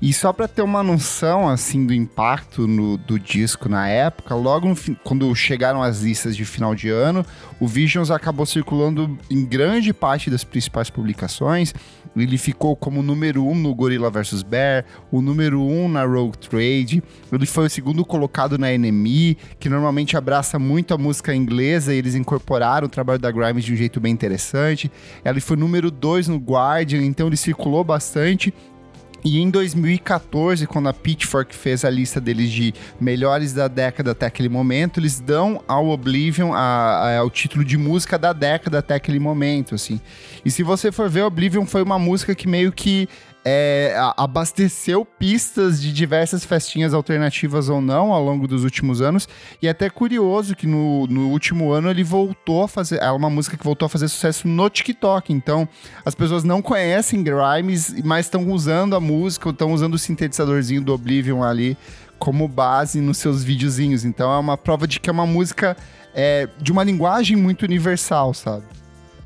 E 0.00 0.12
só 0.12 0.32
para 0.32 0.48
ter 0.48 0.62
uma 0.62 0.82
noção 0.82 1.48
assim 1.48 1.84
do 1.86 1.92
impacto 1.92 2.66
no, 2.66 2.96
do 2.96 3.18
disco 3.18 3.68
na 3.68 3.88
época, 3.88 4.34
logo 4.34 4.68
no, 4.68 4.76
quando 5.04 5.34
chegaram 5.34 5.82
as 5.82 6.02
listas 6.02 6.36
de 6.36 6.44
final 6.44 6.74
de 6.74 6.88
ano, 6.88 7.24
o 7.60 7.66
Visions 7.66 8.10
acabou 8.10 8.46
circulando 8.46 9.18
em 9.30 9.44
grande 9.44 9.92
parte 9.92 10.30
das 10.30 10.44
principais 10.44 10.90
publicações. 10.90 11.74
Ele 12.14 12.36
ficou 12.36 12.76
como 12.76 13.02
número 13.02 13.46
um 13.46 13.54
no 13.54 13.74
Gorilla 13.74 14.10
vs 14.10 14.42
Bear, 14.42 14.84
o 15.10 15.22
número 15.22 15.62
um 15.62 15.88
na 15.88 16.04
Rogue 16.04 16.36
Trade. 16.36 17.02
Ele 17.32 17.46
foi 17.46 17.66
o 17.66 17.70
segundo 17.70 18.04
colocado 18.04 18.58
na 18.58 18.76
NME, 18.76 19.38
que 19.58 19.68
normalmente 19.68 20.16
abraça 20.16 20.58
muito 20.58 20.92
a 20.92 20.98
música 20.98 21.34
inglesa 21.34 21.94
e 21.94 21.98
eles 21.98 22.14
incorporaram 22.14 22.86
o 22.86 22.90
trabalho 22.90 23.18
da 23.18 23.30
Grimes 23.30 23.64
de 23.64 23.72
um 23.72 23.76
jeito 23.76 23.98
bem 23.98 24.12
interessante. 24.12 24.90
Ele 25.24 25.40
foi 25.40 25.56
número 25.56 25.90
dois 25.90 26.28
no 26.28 26.36
Guardian, 26.36 27.02
então 27.02 27.28
ele 27.28 27.36
circulou 27.36 27.82
bastante 27.82 28.52
e 29.24 29.40
em 29.40 29.50
2014, 29.50 30.66
quando 30.66 30.88
a 30.88 30.92
Pitchfork 30.92 31.54
fez 31.54 31.84
a 31.84 31.90
lista 31.90 32.20
deles 32.20 32.50
de 32.50 32.74
melhores 33.00 33.52
da 33.52 33.68
década 33.68 34.10
até 34.10 34.26
aquele 34.26 34.48
momento, 34.48 34.98
eles 34.98 35.20
dão 35.20 35.62
ao 35.68 35.88
Oblivion 35.90 36.52
a, 36.52 37.18
a, 37.18 37.24
o 37.24 37.30
título 37.30 37.64
de 37.64 37.78
música 37.78 38.18
da 38.18 38.32
década 38.32 38.80
até 38.80 38.94
aquele 38.94 39.20
momento, 39.20 39.76
assim. 39.76 40.00
E 40.44 40.50
se 40.50 40.64
você 40.64 40.90
for 40.90 41.08
ver, 41.08 41.22
Oblivion 41.22 41.64
foi 41.64 41.82
uma 41.82 42.00
música 42.00 42.34
que 42.34 42.48
meio 42.48 42.72
que 42.72 43.08
é, 43.44 43.96
abasteceu 44.16 45.04
pistas 45.04 45.80
de 45.80 45.92
diversas 45.92 46.44
festinhas 46.44 46.94
alternativas 46.94 47.68
ou 47.68 47.80
não 47.80 48.12
ao 48.12 48.22
longo 48.22 48.46
dos 48.46 48.64
últimos 48.64 49.00
anos. 49.00 49.28
E 49.60 49.66
é 49.66 49.70
até 49.70 49.90
curioso 49.90 50.54
que 50.54 50.66
no, 50.66 51.06
no 51.06 51.30
último 51.30 51.72
ano 51.72 51.90
ele 51.90 52.04
voltou 52.04 52.64
a 52.64 52.68
fazer. 52.68 53.00
É 53.00 53.10
uma 53.10 53.28
música 53.28 53.56
que 53.56 53.64
voltou 53.64 53.86
a 53.86 53.88
fazer 53.88 54.08
sucesso 54.08 54.46
no 54.46 54.70
TikTok. 54.70 55.32
Então 55.32 55.68
as 56.04 56.14
pessoas 56.14 56.44
não 56.44 56.62
conhecem 56.62 57.22
Grimes, 57.22 57.94
mas 58.04 58.26
estão 58.26 58.48
usando 58.50 58.94
a 58.94 59.00
música, 59.00 59.50
estão 59.50 59.72
usando 59.72 59.94
o 59.94 59.98
sintetizadorzinho 59.98 60.82
do 60.82 60.92
Oblivion 60.92 61.42
ali 61.42 61.76
como 62.18 62.46
base 62.46 63.00
nos 63.00 63.18
seus 63.18 63.42
videozinhos. 63.42 64.04
Então 64.04 64.32
é 64.32 64.38
uma 64.38 64.56
prova 64.56 64.86
de 64.86 65.00
que 65.00 65.10
é 65.10 65.12
uma 65.12 65.26
música 65.26 65.76
é, 66.14 66.48
de 66.60 66.70
uma 66.70 66.84
linguagem 66.84 67.36
muito 67.36 67.64
universal, 67.64 68.32
sabe? 68.32 68.64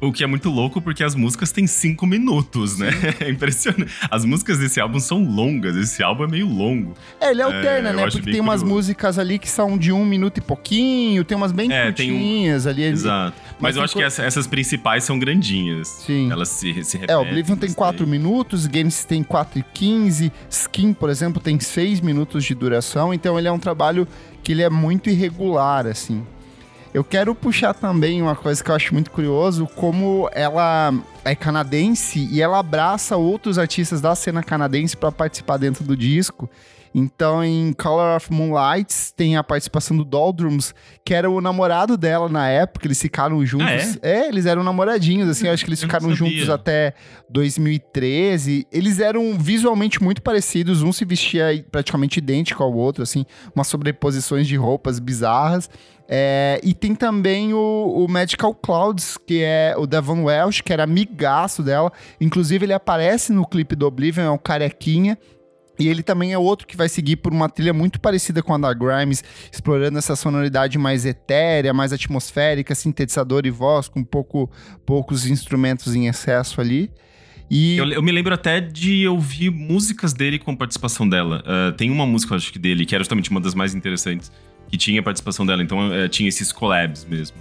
O 0.01 0.13
que 0.13 0.23
é 0.23 0.27
muito 0.27 0.51
louco 0.51 0.81
porque 0.81 1.03
as 1.03 1.15
músicas 1.15 1.51
têm 1.51 1.67
cinco 1.67 2.07
minutos, 2.07 2.79
né? 2.79 2.91
É 3.21 3.31
impressionante. 3.31 3.93
As 4.11 4.25
músicas 4.25 4.59
desse 4.59 4.79
álbum 4.79 5.01
são 5.01 5.25
longas, 5.25 5.75
esse 5.77 6.03
álbum 6.03 6.25
é 6.25 6.27
meio 6.27 6.47
longo. 6.47 6.95
É, 7.21 7.31
ele 7.31 7.41
alterna, 7.41 7.89
é, 7.89 7.93
né? 7.93 8.03
Porque 8.03 8.31
tem 8.31 8.41
umas 8.41 8.63
músicas 8.63 9.19
ali 9.19 9.39
que 9.39 9.49
são 9.49 9.79
de 9.79 9.91
um 9.91 10.05
minuto 10.05 10.39
e 10.39 10.41
pouquinho, 10.41 11.25
tem 11.25 11.37
umas 11.37 11.51
bem 11.51 11.73
é, 11.73 11.85
curtinhas 11.87 12.67
um... 12.67 12.69
ali. 12.69 12.83
Exato. 12.85 13.37
Mas, 13.53 13.61
Mas 13.61 13.77
eu 13.77 13.83
acho 13.83 13.95
co... 13.95 14.01
que 14.01 14.05
essa, 14.05 14.23
essas 14.23 14.47
principais 14.47 15.05
são 15.05 15.19
grandinhas. 15.19 15.89
Sim. 15.89 16.31
Elas 16.31 16.49
se, 16.51 16.85
se 16.85 16.99
repetem. 16.99 17.15
É, 17.15 17.19
Oblivion 17.19 17.57
tem 17.57 17.73
quatro 17.73 18.07
minutos, 18.07 18.67
Games 18.67 19.05
tem 19.05 19.23
quatro 19.23 19.59
e 19.59 19.63
quinze, 19.63 20.31
Skin, 20.51 20.93
por 20.93 21.09
exemplo, 21.09 21.41
tem 21.41 21.59
seis 21.59 22.01
minutos 22.01 22.45
de 22.45 22.55
duração, 22.55 23.15
então 23.15 23.39
ele 23.39 23.49
é 23.49 23.53
um 23.53 23.59
trabalho 23.59 24.07
que 24.43 24.53
ele 24.53 24.63
é 24.63 24.71
muito 24.71 25.09
irregular, 25.09 25.87
assim. 25.87 26.23
Eu 26.97 27.05
quero 27.05 27.35
puxar 27.35 27.75
também 27.75 28.23
uma 28.23 28.35
coisa 28.35 28.65
que 28.65 28.71
eu 28.71 28.75
acho 28.75 28.95
muito 28.95 29.11
curioso, 29.11 29.67
como 29.67 30.31
ela 30.33 30.95
é 31.27 31.35
canadense 31.35 32.27
e 32.33 32.41
ela 32.41 32.59
abraça 32.59 33.19
outros 33.19 33.59
artistas 33.59 34.01
da 34.01 34.15
cena 34.15 34.43
canadense 34.43 34.97
para 34.97 35.13
participar 35.13 35.59
dentro 35.59 35.85
do 35.85 35.95
disco. 35.95 36.49
Então, 36.95 37.45
em 37.45 37.75
Color 37.75 38.17
of 38.17 38.33
Moonlights, 38.33 39.13
tem 39.15 39.37
a 39.37 39.45
participação 39.45 39.95
do 39.95 40.07
Doldrums, 40.07 40.75
que 41.05 41.13
era 41.13 41.29
o 41.29 41.43
namorado 41.43 41.99
dela 41.99 42.27
na 42.31 42.49
época, 42.49 42.87
eles 42.87 42.99
ficaram 42.99 43.45
juntos. 43.45 43.99
Ah, 44.03 44.09
é? 44.09 44.21
é? 44.21 44.29
eles 44.29 44.47
eram 44.47 44.65
namoradinhos, 44.65 45.29
assim, 45.29 45.49
eu 45.49 45.53
acho 45.53 45.63
que 45.63 45.69
eles 45.69 45.83
ficaram 45.83 46.15
juntos 46.15 46.49
até 46.49 46.95
2013. 47.29 48.67
Eles 48.73 49.01
eram 49.01 49.39
visualmente 49.39 50.03
muito 50.03 50.23
parecidos, 50.23 50.83
um 50.83 50.91
se 50.91 51.05
vestia 51.05 51.63
praticamente 51.71 52.21
idêntico 52.21 52.63
ao 52.63 52.73
outro, 52.73 53.03
assim, 53.03 53.27
umas 53.55 53.67
sobreposições 53.67 54.47
de 54.47 54.57
roupas 54.57 54.99
bizarras. 54.99 55.69
É, 56.09 56.61
e 56.63 56.73
tem 56.73 56.95
também 56.95 57.53
o, 57.53 58.05
o, 58.05 58.09
Magical 58.09 58.55
Clouds, 58.55 59.19
que 59.27 59.43
é 59.43 59.75
o 59.77 59.87
Devon 59.87 60.25
Welsh, 60.25 60.63
que 60.63 60.73
era 60.73 60.85
amigaço 60.85 61.63
dela. 61.63 61.93
Inclusive, 62.21 62.65
ele 62.65 62.73
aparece 62.73 63.33
no 63.33 63.47
clipe 63.47 63.75
do 63.75 63.87
Oblivion, 63.87 64.25
é 64.25 64.31
um 64.31 64.39
carequinha. 64.39 65.19
E 65.79 65.89
ele 65.89 66.03
também 66.03 66.33
é 66.33 66.39
outro 66.39 66.67
que 66.67 66.77
vai 66.77 66.89
seguir 66.89 67.17
por 67.17 67.33
uma 67.33 67.49
trilha 67.49 67.73
muito 67.73 68.01
parecida 68.01 68.43
com 68.43 68.55
a 68.55 68.59
da 68.59 68.73
Grimes, 68.73 69.23
explorando 69.53 69.99
essa 69.99 70.17
sonoridade 70.17 70.79
mais 70.79 71.05
etérea, 71.05 71.75
mais 71.75 71.93
atmosférica, 71.93 72.75
sintetizador 72.75 73.43
e 73.45 73.51
voz, 73.51 73.87
com 73.89 74.03
pouco, 74.03 74.51
poucos 74.87 75.27
instrumentos 75.27 75.95
em 75.95 76.07
excesso 76.07 76.61
ali. 76.61 76.91
E... 77.51 77.77
Eu, 77.77 77.87
eu, 77.91 78.03
me 78.03 78.11
lembro 78.11 78.35
até 78.35 78.61
de 78.61 79.07
ouvir 79.07 79.51
músicas 79.51 80.13
dele 80.13 80.39
com 80.39 80.57
participação 80.57 81.09
dela. 81.09 81.45
Uh, 81.47 81.73
tem 81.77 81.91
uma 81.91 82.07
música, 82.07 82.35
acho 82.35 82.53
que 82.53 82.59
dele, 82.59 82.87
que 82.87 82.95
era 82.95 83.05
justamente 83.05 83.31
uma 83.31 83.41
das 83.41 83.55
mais 83.55 83.75
interessantes, 83.75 84.33
que 84.69 84.77
tinha 84.77 85.03
participação 85.03 85.45
dela. 85.45 85.63
Então 85.63 85.93
é, 85.93 86.09
tinha 86.09 86.29
esses 86.29 86.53
collabs 86.53 87.05
mesmo. 87.05 87.37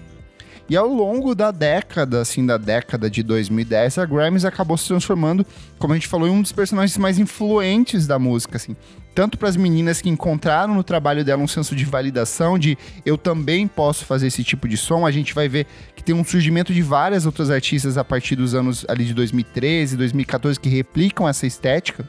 E 0.67 0.75
ao 0.75 0.87
longo 0.87 1.35
da 1.35 1.51
década, 1.51 2.21
assim, 2.21 2.43
da 2.43 2.57
década 2.57 3.07
de 3.07 3.21
2010, 3.21 3.99
a 3.99 4.05
Grimes 4.05 4.43
acabou 4.43 4.75
se 4.75 4.87
transformando, 4.87 5.45
como 5.77 5.93
a 5.93 5.95
gente 5.95 6.07
falou, 6.07 6.27
em 6.27 6.31
um 6.31 6.41
dos 6.41 6.51
personagens 6.51 6.97
mais 6.97 7.19
influentes 7.19 8.07
da 8.07 8.17
música, 8.17 8.57
assim. 8.57 8.75
Tanto 9.13 9.37
para 9.37 9.47
as 9.47 9.55
meninas 9.55 10.01
que 10.01 10.09
encontraram 10.09 10.73
no 10.73 10.83
trabalho 10.83 11.23
dela 11.23 11.41
um 11.41 11.47
senso 11.47 11.75
de 11.75 11.85
validação, 11.85 12.57
de 12.57 12.75
eu 13.05 13.15
também 13.15 13.67
posso 13.67 14.05
fazer 14.05 14.25
esse 14.27 14.43
tipo 14.43 14.67
de 14.67 14.75
som. 14.75 15.05
A 15.05 15.11
gente 15.11 15.35
vai 15.35 15.47
ver 15.47 15.67
que 15.95 16.03
tem 16.03 16.15
um 16.15 16.23
surgimento 16.23 16.73
de 16.73 16.81
várias 16.81 17.27
outras 17.27 17.51
artistas 17.51 17.95
a 17.95 18.03
partir 18.03 18.35
dos 18.35 18.55
anos 18.55 18.85
ali 18.89 19.05
de 19.05 19.13
2013, 19.13 19.95
2014 19.95 20.59
que 20.59 20.67
replicam 20.67 21.29
essa 21.29 21.45
estética. 21.45 22.05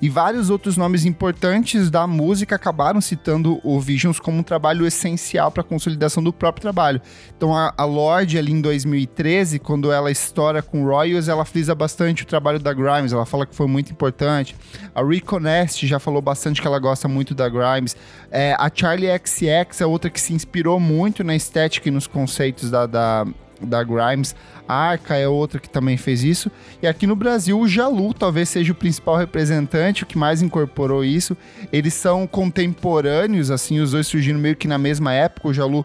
E 0.00 0.08
vários 0.08 0.50
outros 0.50 0.76
nomes 0.76 1.04
importantes 1.04 1.90
da 1.90 2.06
música 2.06 2.56
acabaram 2.56 3.00
citando 3.00 3.60
o 3.62 3.80
Visions 3.80 4.18
como 4.20 4.38
um 4.38 4.42
trabalho 4.42 4.86
essencial 4.86 5.50
para 5.50 5.62
a 5.62 5.64
consolidação 5.64 6.22
do 6.22 6.32
próprio 6.32 6.62
trabalho. 6.62 7.00
Então 7.36 7.56
a, 7.56 7.72
a 7.76 7.84
Lorde 7.84 8.38
ali 8.38 8.52
em 8.52 8.60
2013, 8.60 9.58
quando 9.58 9.90
ela 9.90 10.10
estoura 10.10 10.62
com 10.62 10.84
Royals, 10.84 11.28
ela 11.28 11.44
frisa 11.44 11.74
bastante 11.74 12.22
o 12.22 12.26
trabalho 12.26 12.58
da 12.58 12.72
Grimes, 12.72 13.12
ela 13.12 13.26
fala 13.26 13.46
que 13.46 13.54
foi 13.54 13.66
muito 13.66 13.92
importante. 13.92 14.54
A 14.94 15.02
Rico 15.02 15.38
Nest 15.38 15.86
já 15.86 15.98
falou 15.98 16.20
bastante 16.20 16.60
que 16.60 16.66
ela 16.66 16.78
gosta 16.78 17.08
muito 17.08 17.34
da 17.34 17.48
Grimes. 17.48 17.96
É, 18.30 18.54
a 18.58 18.70
Charlie 18.72 19.08
XX 19.08 19.80
é 19.80 19.86
outra 19.86 20.10
que 20.10 20.20
se 20.20 20.32
inspirou 20.32 20.78
muito 20.78 21.24
na 21.24 21.34
estética 21.34 21.88
e 21.88 21.92
nos 21.92 22.06
conceitos 22.06 22.70
da, 22.70 22.86
da 22.86 23.26
da 23.60 23.82
Grimes. 23.82 24.34
A 24.68 24.74
Arca 24.74 25.16
é 25.16 25.26
outra 25.26 25.58
que 25.58 25.68
também 25.68 25.96
fez 25.96 26.22
isso. 26.22 26.50
E 26.82 26.86
aqui 26.86 27.06
no 27.06 27.16
Brasil, 27.16 27.58
o 27.58 27.68
Jalu 27.68 28.12
talvez 28.14 28.48
seja 28.48 28.72
o 28.72 28.76
principal 28.76 29.16
representante, 29.16 30.02
o 30.02 30.06
que 30.06 30.18
mais 30.18 30.42
incorporou 30.42 31.04
isso. 31.04 31.36
Eles 31.72 31.94
são 31.94 32.26
contemporâneos, 32.26 33.50
assim, 33.50 33.80
os 33.80 33.92
dois 33.92 34.06
surgiram 34.06 34.38
meio 34.38 34.56
que 34.56 34.68
na 34.68 34.78
mesma 34.78 35.12
época. 35.12 35.48
O 35.48 35.54
Jalu 35.54 35.84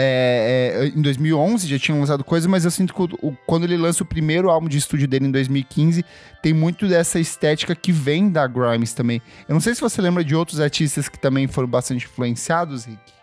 é, 0.00 0.84
é, 0.84 0.86
em 0.96 1.02
2011 1.02 1.66
já 1.66 1.76
tinham 1.76 1.98
lançado 1.98 2.22
coisas, 2.22 2.46
mas 2.46 2.64
eu 2.64 2.70
sinto 2.70 2.94
que 2.94 3.02
o, 3.02 3.36
quando 3.46 3.64
ele 3.64 3.76
lança 3.76 4.04
o 4.04 4.06
primeiro 4.06 4.48
álbum 4.48 4.68
de 4.68 4.78
estúdio 4.78 5.08
dele 5.08 5.26
em 5.26 5.30
2015, 5.32 6.04
tem 6.40 6.54
muito 6.54 6.86
dessa 6.86 7.18
estética 7.18 7.74
que 7.74 7.90
vem 7.90 8.30
da 8.30 8.46
Grimes 8.46 8.94
também. 8.94 9.20
Eu 9.48 9.54
não 9.54 9.60
sei 9.60 9.74
se 9.74 9.80
você 9.80 10.00
lembra 10.00 10.22
de 10.22 10.36
outros 10.36 10.60
artistas 10.60 11.08
que 11.08 11.18
também 11.18 11.48
foram 11.48 11.66
bastante 11.66 12.06
influenciados, 12.06 12.84
Rick. 12.84 13.17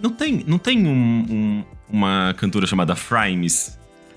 Não 0.00 0.10
tem, 0.10 0.44
não 0.46 0.58
tem 0.58 0.86
um, 0.86 1.26
um, 1.30 1.64
uma 1.88 2.34
cantora 2.36 2.66
chamada 2.66 2.94
Frimes 2.94 3.76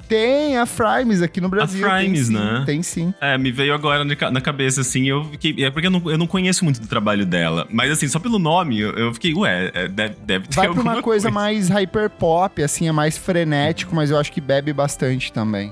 tem 0.10 0.58
a 0.58 0.66
Frimes 0.66 1.22
aqui 1.22 1.40
no 1.40 1.48
Brasil. 1.48 1.86
A 1.86 2.00
Frimes, 2.00 2.28
tem, 2.28 2.36
né? 2.36 2.64
Tem 2.66 2.82
sim. 2.82 3.14
É, 3.22 3.38
me 3.38 3.52
veio 3.52 3.76
agora 3.76 4.04
na 4.04 4.42
cabeça, 4.42 4.82
assim, 4.82 5.08
eu 5.08 5.24
fiquei. 5.26 5.64
É 5.64 5.70
porque 5.70 5.86
eu 5.86 5.92
não, 5.92 6.02
eu 6.10 6.18
não 6.18 6.26
conheço 6.26 6.66
muito 6.66 6.82
do 6.82 6.88
trabalho 6.88 7.28
dela. 7.28 7.68
Mas, 7.70 7.92
assim, 7.92 8.08
só 8.08 8.18
pelo 8.18 8.40
nome, 8.40 8.80
eu, 8.80 8.90
eu 8.94 9.14
fiquei, 9.14 9.36
ué, 9.36 9.70
é, 9.72 9.88
deve, 9.88 10.16
deve 10.26 10.48
ter 10.48 10.56
Vai 10.56 10.68
pra 10.68 10.82
uma 10.82 10.94
coisa, 10.94 11.04
coisa, 11.04 11.32
mais 11.32 11.70
hyper 11.70 12.10
pop, 12.10 12.62
assim, 12.64 12.88
é 12.88 12.92
mais 12.92 13.20
frenético, 13.20 13.96
mas 13.96 14.10
eu 14.10 14.18
acho 14.18 14.32
que 14.32 14.42
bebe 14.42 14.74
bastante 14.74 15.32
também. 15.32 15.72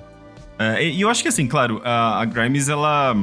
É, 0.60 0.88
e 0.88 1.02
eu 1.02 1.10
acho 1.10 1.24
que, 1.24 1.30
assim, 1.30 1.48
claro, 1.48 1.82
a, 1.84 2.22
a 2.22 2.26
Grimes, 2.26 2.70
ela. 2.70 3.18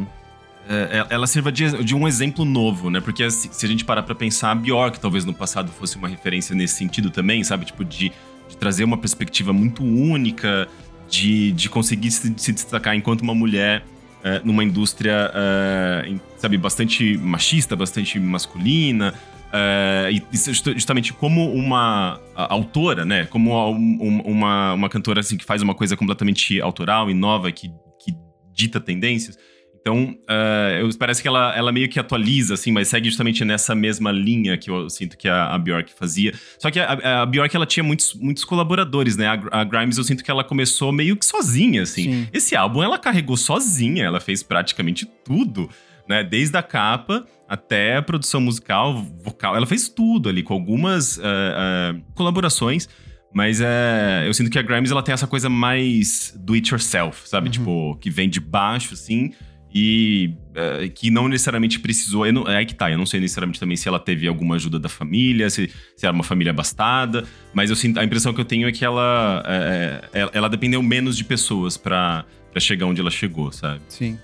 É, 0.69 0.99
é, 0.99 1.15
ela 1.15 1.27
sirva 1.27 1.53
de, 1.53 1.85
de, 1.85 1.95
um 1.95 2.09
exemplo 2.09 2.45
novo, 2.45 2.91
né? 2.91 3.01
Porque 3.01 3.31
se 3.31 3.67
a 3.67 3.69
gente 3.69 3.85
parar 3.85 4.03
pra 4.03 4.15
pensar, 4.15 4.51
a 4.51 4.55
Bjork 4.55 4.99
talvez 4.99 5.25
no 5.25 5.35
passado 5.35 5.71
fosse 5.71 5.97
uma 5.97 6.09
referência 6.09 6.55
nesse 6.55 6.75
sentido 6.75 7.11
também, 7.11 7.45
sabe? 7.45 7.67
Tipo, 7.67 7.85
de, 7.85 8.13
de 8.49 8.57
trazer 8.57 8.85
uma 8.85 8.97
perspectiva 8.97 9.53
muito 9.53 9.85
única, 9.85 10.67
de, 11.09 11.53
de 11.53 11.69
conseguir 11.69 12.11
se, 12.11 12.33
se 12.37 12.53
destacar 12.53 12.97
enquanto 12.97 13.21
uma 13.21 13.35
mulher 13.35 13.85
é, 14.23 14.41
numa 14.43 14.65
indústria, 14.65 15.31
é, 15.35 16.15
sabe, 16.39 16.57
bastante 16.57 17.19
machista, 17.19 17.77
bastante 17.77 18.19
masculina. 18.19 19.13
É, 19.53 20.11
e 20.11 20.37
justamente 20.75 21.13
como 21.13 21.53
uma 21.53 22.19
autora, 22.35 23.05
né? 23.05 23.27
Como 23.27 23.53
uma, 23.93 24.73
uma 24.73 24.89
cantora 24.89 25.21
assim, 25.21 25.37
que 25.37 25.45
faz 25.45 25.61
uma 25.61 25.75
coisa 25.75 25.95
completamente 25.95 26.61
autoral 26.61 27.11
e 27.11 27.15
nova, 27.15 27.53
que, 27.53 27.69
que 28.03 28.17
dita 28.53 28.81
tendências. 28.81 29.39
Então, 29.85 30.17
uh, 30.23 30.79
eu, 30.81 30.89
parece 30.99 31.21
que 31.21 31.29
ela, 31.29 31.55
ela 31.55 31.71
meio 31.71 31.91
que 31.91 32.01
atualiza, 32.01 32.55
assim, 32.55 32.73
mas 32.73 32.89
segue 32.89 33.11
justamente 33.11 33.45
nessa 33.45 33.75
mesma 33.75 34.11
linha 34.11 34.57
que 34.57 34.71
eu 34.71 34.89
sinto 34.89 35.15
que 35.15 35.29
a, 35.29 35.55
a 35.55 35.59
Bjork 35.59 35.93
fazia. 35.93 36.33
Só 36.59 36.71
que 36.71 36.81
a, 36.81 37.21
a 37.21 37.27
Bjork, 37.27 37.55
ela 37.55 37.67
tinha 37.67 37.85
muitos, 37.85 38.15
muitos 38.15 38.47
colaboradores, 38.47 39.19
né? 39.19 39.27
A, 39.27 39.61
a, 39.61 39.63
Grimes, 39.63 39.99
eu 39.99 40.05
sinto 40.05 40.25
que 40.25 40.31
ela 40.31 40.43
começou 40.43 40.91
meio 40.91 41.19
que 41.19 41.27
sozinha, 41.27 41.83
assim. 41.83 42.05
Sim. 42.05 42.29
Esse 42.33 42.57
álbum 42.57 42.83
ela 42.83 42.99
carregou 42.99 43.37
sozinha, 43.37 44.07
ela 44.07 44.21
fez 44.21 44.43
praticamente 44.43 45.05
tudo, 45.23 45.69
né? 46.09 46.25
Desde 46.25 46.57
a 46.57 46.63
capa 46.63 47.27
até 47.47 47.99
a 47.99 48.03
produção 48.03 48.41
musical, 48.41 49.05
vocal. 49.23 49.55
Ela 49.55 49.67
fez 49.67 49.87
tudo 49.91 50.31
ali, 50.31 50.43
com 50.43 50.55
algumas 50.55 51.19
uh, 51.19 51.21
uh, 51.21 52.03
colaborações. 52.15 52.89
Mas 53.35 53.61
é, 53.61 54.25
eu 54.27 54.33
sinto 54.33 54.49
que 54.49 54.59
a 54.59 54.63
Grimes 54.63 54.93
ela 54.93 55.03
tem 55.03 55.13
essa 55.13 55.27
coisa 55.27 55.51
mais 55.51 56.33
do 56.39 56.55
it 56.55 56.73
yourself, 56.73 57.29
sabe? 57.29 57.49
Uhum. 57.49 57.53
Tipo, 57.53 57.99
que 58.01 58.09
vem 58.09 58.31
de 58.31 58.41
baixo, 58.41 58.95
assim 58.95 59.33
e 59.75 60.33
uh, 60.51 60.89
que 60.91 61.11
não 61.11 61.27
necessariamente 61.27 61.81
precisou. 61.81 62.31
Não, 62.31 62.47
é 62.47 62.65
que 62.65 62.75
tá, 62.75 62.91
eu 62.91 62.97
não 62.97 63.05
sei 63.05 63.19
necessariamente 63.19 63.59
também 63.59 63.77
se 63.77 63.89
ela 63.89 63.99
teve 63.99 64.29
alguma 64.29 64.55
ajuda 64.55 64.79
da 64.79 64.89
família, 64.89 65.51
se, 65.51 65.69
se 65.97 66.07
era 66.07 66.15
uma 66.15 66.23
família 66.23 66.53
abastada, 66.53 67.25
mas 67.53 67.71
eu 67.71 67.77
sinto, 67.77 67.99
a 67.99 68.05
impressão 68.05 68.33
que 68.33 68.41
eu 68.41 68.45
tenho 68.45 68.69
é 68.69 68.73
que 68.73 68.85
ela, 68.85 69.43
é, 69.47 70.09
ela, 70.13 70.31
ela, 70.33 70.49
dependeu 70.49 70.81
menos 70.81 71.17
de 71.17 71.25
pessoas 71.25 71.77
para 71.77 72.25
chegar 72.59 72.87
onde 72.87 73.01
ela 73.01 73.11
chegou, 73.11 73.51
sabe? 73.51 73.81
Sim. 73.89 74.17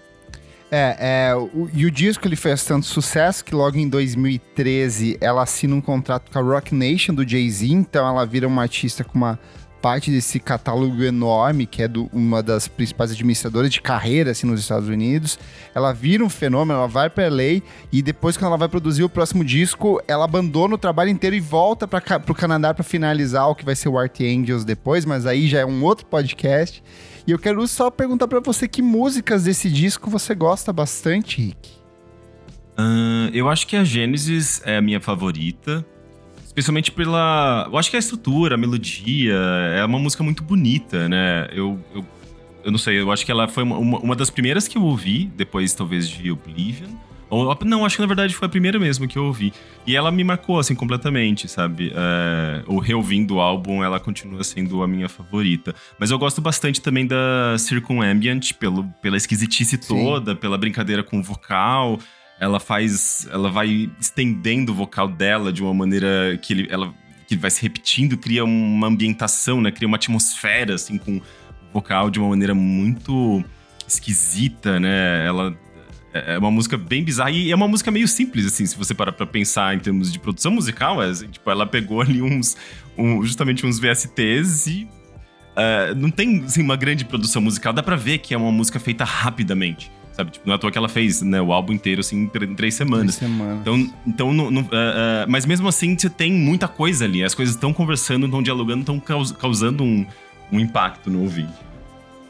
É, 0.70 1.30
é 1.30 1.34
o, 1.34 1.68
e 1.74 1.84
o 1.84 1.90
disco 1.90 2.28
ele 2.28 2.36
fez 2.36 2.64
tanto 2.64 2.86
sucesso 2.86 3.44
que 3.44 3.52
logo 3.52 3.76
em 3.76 3.88
2013 3.88 5.18
ela 5.20 5.42
assina 5.42 5.74
um 5.74 5.80
contrato 5.80 6.30
com 6.30 6.38
a 6.38 6.42
Rock 6.42 6.72
Nation 6.72 7.12
do 7.12 7.28
Jay-Z, 7.28 7.66
então 7.66 8.06
ela 8.06 8.24
vira 8.24 8.46
uma 8.46 8.62
artista 8.62 9.02
com 9.02 9.18
uma 9.18 9.36
parte 9.80 10.10
desse 10.10 10.38
catálogo 10.38 11.02
enorme, 11.02 11.66
que 11.66 11.82
é 11.82 11.88
do, 11.88 12.08
uma 12.12 12.42
das 12.42 12.68
principais 12.68 13.10
administradoras 13.10 13.70
de 13.70 13.80
carreira 13.80 14.30
assim, 14.30 14.46
nos 14.46 14.60
Estados 14.60 14.88
Unidos. 14.88 15.38
Ela 15.74 15.92
vira 15.92 16.24
um 16.24 16.28
fenômeno, 16.28 16.78
ela 16.78 16.88
vai 16.88 17.08
para 17.08 17.28
LA 17.28 17.62
e 17.92 18.02
depois, 18.02 18.36
quando 18.36 18.48
ela 18.48 18.56
vai 18.56 18.68
produzir 18.68 19.02
o 19.02 19.08
próximo 19.08 19.44
disco, 19.44 20.00
ela 20.06 20.24
abandona 20.24 20.74
o 20.74 20.78
trabalho 20.78 21.10
inteiro 21.10 21.34
e 21.34 21.40
volta 21.40 21.88
para 21.88 22.02
o 22.28 22.34
Canadá 22.34 22.74
para 22.74 22.84
finalizar 22.84 23.48
o 23.48 23.54
que 23.54 23.64
vai 23.64 23.74
ser 23.74 23.88
o 23.88 23.98
Art 23.98 24.20
Angels 24.20 24.64
depois, 24.64 25.04
mas 25.04 25.26
aí 25.26 25.48
já 25.48 25.60
é 25.60 25.66
um 25.66 25.82
outro 25.82 26.06
podcast. 26.06 26.82
E 27.26 27.30
eu 27.30 27.38
quero 27.38 27.66
só 27.66 27.90
perguntar 27.90 28.28
para 28.28 28.40
você 28.40 28.66
que 28.66 28.82
músicas 28.82 29.44
desse 29.44 29.70
disco 29.70 30.10
você 30.10 30.34
gosta 30.34 30.72
bastante, 30.72 31.40
Rick. 31.40 31.70
Uh, 32.78 33.30
eu 33.32 33.48
acho 33.48 33.66
que 33.66 33.76
a 33.76 33.84
Gênesis 33.84 34.62
é 34.64 34.76
a 34.76 34.82
minha 34.82 35.00
favorita. 35.00 35.84
Especialmente 36.50 36.90
pela. 36.90 37.68
Eu 37.70 37.78
acho 37.78 37.88
que 37.88 37.96
a 37.96 37.98
estrutura, 38.00 38.56
a 38.56 38.58
melodia, 38.58 39.36
é 39.76 39.84
uma 39.84 40.00
música 40.00 40.24
muito 40.24 40.42
bonita, 40.42 41.08
né? 41.08 41.46
Eu, 41.52 41.78
eu, 41.94 42.04
eu 42.64 42.72
não 42.72 42.78
sei, 42.78 43.00
eu 43.00 43.12
acho 43.12 43.24
que 43.24 43.30
ela 43.30 43.46
foi 43.46 43.62
uma, 43.62 43.76
uma 43.76 44.16
das 44.16 44.30
primeiras 44.30 44.66
que 44.66 44.76
eu 44.76 44.82
ouvi, 44.82 45.30
depois 45.36 45.72
talvez 45.74 46.08
de 46.08 46.28
Oblivion. 46.28 46.90
Ou, 47.30 47.56
não, 47.64 47.84
acho 47.84 47.94
que 47.94 48.02
na 48.02 48.08
verdade 48.08 48.34
foi 48.34 48.46
a 48.46 48.48
primeira 48.48 48.80
mesmo 48.80 49.06
que 49.06 49.16
eu 49.16 49.26
ouvi. 49.26 49.52
E 49.86 49.94
ela 49.94 50.10
me 50.10 50.24
marcou, 50.24 50.58
assim, 50.58 50.74
completamente, 50.74 51.46
sabe? 51.46 51.92
É, 51.94 52.64
o 52.66 52.80
reouvindo 52.80 53.36
o 53.36 53.40
álbum, 53.40 53.84
ela 53.84 54.00
continua 54.00 54.42
sendo 54.42 54.82
a 54.82 54.88
minha 54.88 55.08
favorita. 55.08 55.72
Mas 56.00 56.10
eu 56.10 56.18
gosto 56.18 56.40
bastante 56.40 56.80
também 56.80 57.06
da 57.06 57.56
Circumambient, 57.58 58.54
pelo, 58.54 58.82
pela 59.00 59.16
esquisitice 59.16 59.78
Sim. 59.80 60.04
toda, 60.04 60.34
pela 60.34 60.58
brincadeira 60.58 61.04
com 61.04 61.20
o 61.20 61.22
vocal 61.22 62.00
ela 62.40 62.58
faz. 62.58 63.28
Ela 63.30 63.50
vai 63.50 63.90
estendendo 64.00 64.72
o 64.72 64.74
vocal 64.74 65.06
dela 65.06 65.52
de 65.52 65.62
uma 65.62 65.74
maneira 65.74 66.38
que 66.40 66.54
ele, 66.54 66.68
ela 66.70 66.92
que 67.28 67.36
vai 67.36 67.50
se 67.50 67.62
repetindo, 67.62 68.16
cria 68.16 68.44
uma 68.44 68.88
ambientação, 68.88 69.60
né? 69.60 69.70
Cria 69.70 69.86
uma 69.86 69.96
atmosfera, 69.96 70.74
assim, 70.74 70.98
com 70.98 71.18
o 71.18 71.22
vocal 71.72 72.10
de 72.10 72.18
uma 72.18 72.30
maneira 72.30 72.54
muito 72.54 73.44
esquisita, 73.86 74.80
né? 74.80 75.26
Ela 75.26 75.56
é, 76.12 76.34
é 76.34 76.38
uma 76.38 76.50
música 76.50 76.76
bem 76.76 77.04
bizarra 77.04 77.30
e 77.30 77.52
é 77.52 77.54
uma 77.54 77.68
música 77.68 77.90
meio 77.90 78.08
simples, 78.08 78.46
assim, 78.46 78.66
se 78.66 78.76
você 78.76 78.94
parar 78.94 79.12
pra 79.12 79.26
pensar 79.26 79.76
em 79.76 79.78
termos 79.78 80.10
de 80.12 80.18
produção 80.18 80.50
musical. 80.50 81.00
É, 81.00 81.10
assim, 81.10 81.28
tipo, 81.28 81.48
ela 81.48 81.66
pegou 81.66 82.00
ali 82.00 82.22
uns, 82.22 82.56
um, 82.96 83.22
justamente 83.22 83.64
uns 83.64 83.78
VSTs 83.78 84.66
e 84.66 84.88
uh, 85.54 85.94
não 85.94 86.10
tem, 86.10 86.42
assim, 86.44 86.62
uma 86.62 86.74
grande 86.74 87.04
produção 87.04 87.42
musical. 87.42 87.72
Dá 87.72 87.82
pra 87.82 87.96
ver 87.96 88.18
que 88.18 88.34
é 88.34 88.36
uma 88.36 88.50
música 88.50 88.80
feita 88.80 89.04
rapidamente 89.04 89.92
sabe? 90.20 90.30
Tipo, 90.32 90.46
não 90.46 90.54
é 90.54 90.56
à 90.56 90.58
toa 90.58 90.70
que 90.70 90.78
ela 90.78 90.88
fez 90.88 91.22
né, 91.22 91.40
o 91.40 91.52
álbum 91.52 91.72
inteiro, 91.72 92.00
assim, 92.00 92.30
em 92.34 92.54
três 92.54 92.74
semanas. 92.74 93.16
Três 93.16 93.32
semanas. 93.32 93.60
Então, 93.60 93.92
então 94.06 94.30
uh, 94.30 94.60
uh, 94.60 94.64
mas 95.28 95.46
mesmo 95.46 95.68
assim, 95.68 95.96
você 95.96 96.10
tem 96.10 96.32
muita 96.32 96.68
coisa 96.68 97.04
ali. 97.04 97.24
As 97.24 97.34
coisas 97.34 97.54
estão 97.54 97.72
conversando, 97.72 98.26
estão 98.26 98.42
dialogando, 98.42 98.80
estão 98.80 99.00
caus 99.00 99.32
causando 99.32 99.82
um, 99.82 100.06
um 100.52 100.60
impacto 100.60 101.10
no 101.10 101.22
ouvinte. 101.22 101.70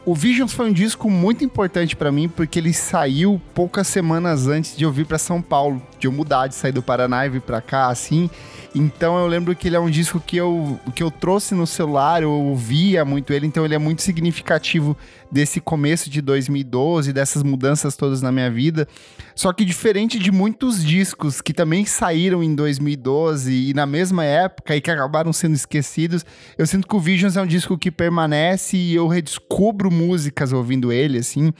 O 0.05 0.15
Visions 0.15 0.55
foi 0.55 0.71
um 0.71 0.73
disco 0.73 1.11
muito 1.11 1.45
importante 1.45 1.95
para 1.95 2.11
mim 2.11 2.27
porque 2.27 2.59
ele 2.59 2.73
saiu 2.73 3.41
poucas 3.55 3.87
semanas 3.87 4.47
antes 4.47 4.75
de 4.75 4.83
eu 4.83 4.91
vir 4.91 5.05
para 5.05 5.19
São 5.19 5.43
Paulo, 5.43 5.83
de 5.99 6.07
eu 6.07 6.13
mudar, 6.13 6.47
de 6.47 6.55
sair 6.55 6.73
do 6.73 6.83
Paraná 6.83 7.27
e 7.27 7.29
vir 7.29 7.43
para 7.43 7.61
cá, 7.61 7.89
assim. 7.89 8.31
Então 8.75 9.19
eu 9.19 9.27
lembro 9.27 9.55
que 9.55 9.69
ele 9.69 9.77
é 9.77 9.81
um 9.81 9.91
disco 9.91 10.19
que 10.19 10.39
eu, 10.39 10.81
que 10.95 11.03
eu 11.03 11.11
trouxe 11.11 11.55
no 11.55 11.67
celular, 11.67 12.23
eu 12.23 12.31
ouvia 12.33 13.05
muito 13.05 13.33
ele, 13.33 13.47
então 13.47 13.63
ele 13.63 13.75
é 13.75 13.79
muito 13.79 14.01
significativo 14.01 14.97
desse 15.31 15.61
começo 15.61 16.11
de 16.11 16.21
2012, 16.21 17.13
dessas 17.13 17.43
mudanças 17.43 17.97
todas 17.97 18.21
na 18.23 18.33
minha 18.33 18.51
vida. 18.51 18.87
Só 19.35 19.53
que 19.53 19.65
diferente 19.65 20.19
de 20.19 20.33
muitos 20.33 20.85
discos 20.85 21.41
que 21.41 21.53
também 21.53 21.85
saíram 21.85 22.43
em 22.43 22.55
2012 22.55 23.71
e 23.71 23.75
na 23.75 23.87
mesma 23.87 24.25
época 24.25 24.75
e 24.75 24.81
que 24.81 24.91
acabaram 24.91 25.33
sendo 25.33 25.55
esquecidos, 25.55 26.25
eu 26.59 26.67
sinto 26.67 26.87
que 26.87 26.97
o 26.97 27.01
Visions 27.01 27.37
é 27.37 27.43
um 27.43 27.47
disco 27.47 27.79
que 27.79 27.91
permanece 27.91 28.77
e 28.77 28.95
eu 28.95 29.07
redescubro 29.07 29.91
músicas 29.91 30.53
ouvindo 30.53 30.93
ele, 30.93 31.19
assim. 31.19 31.53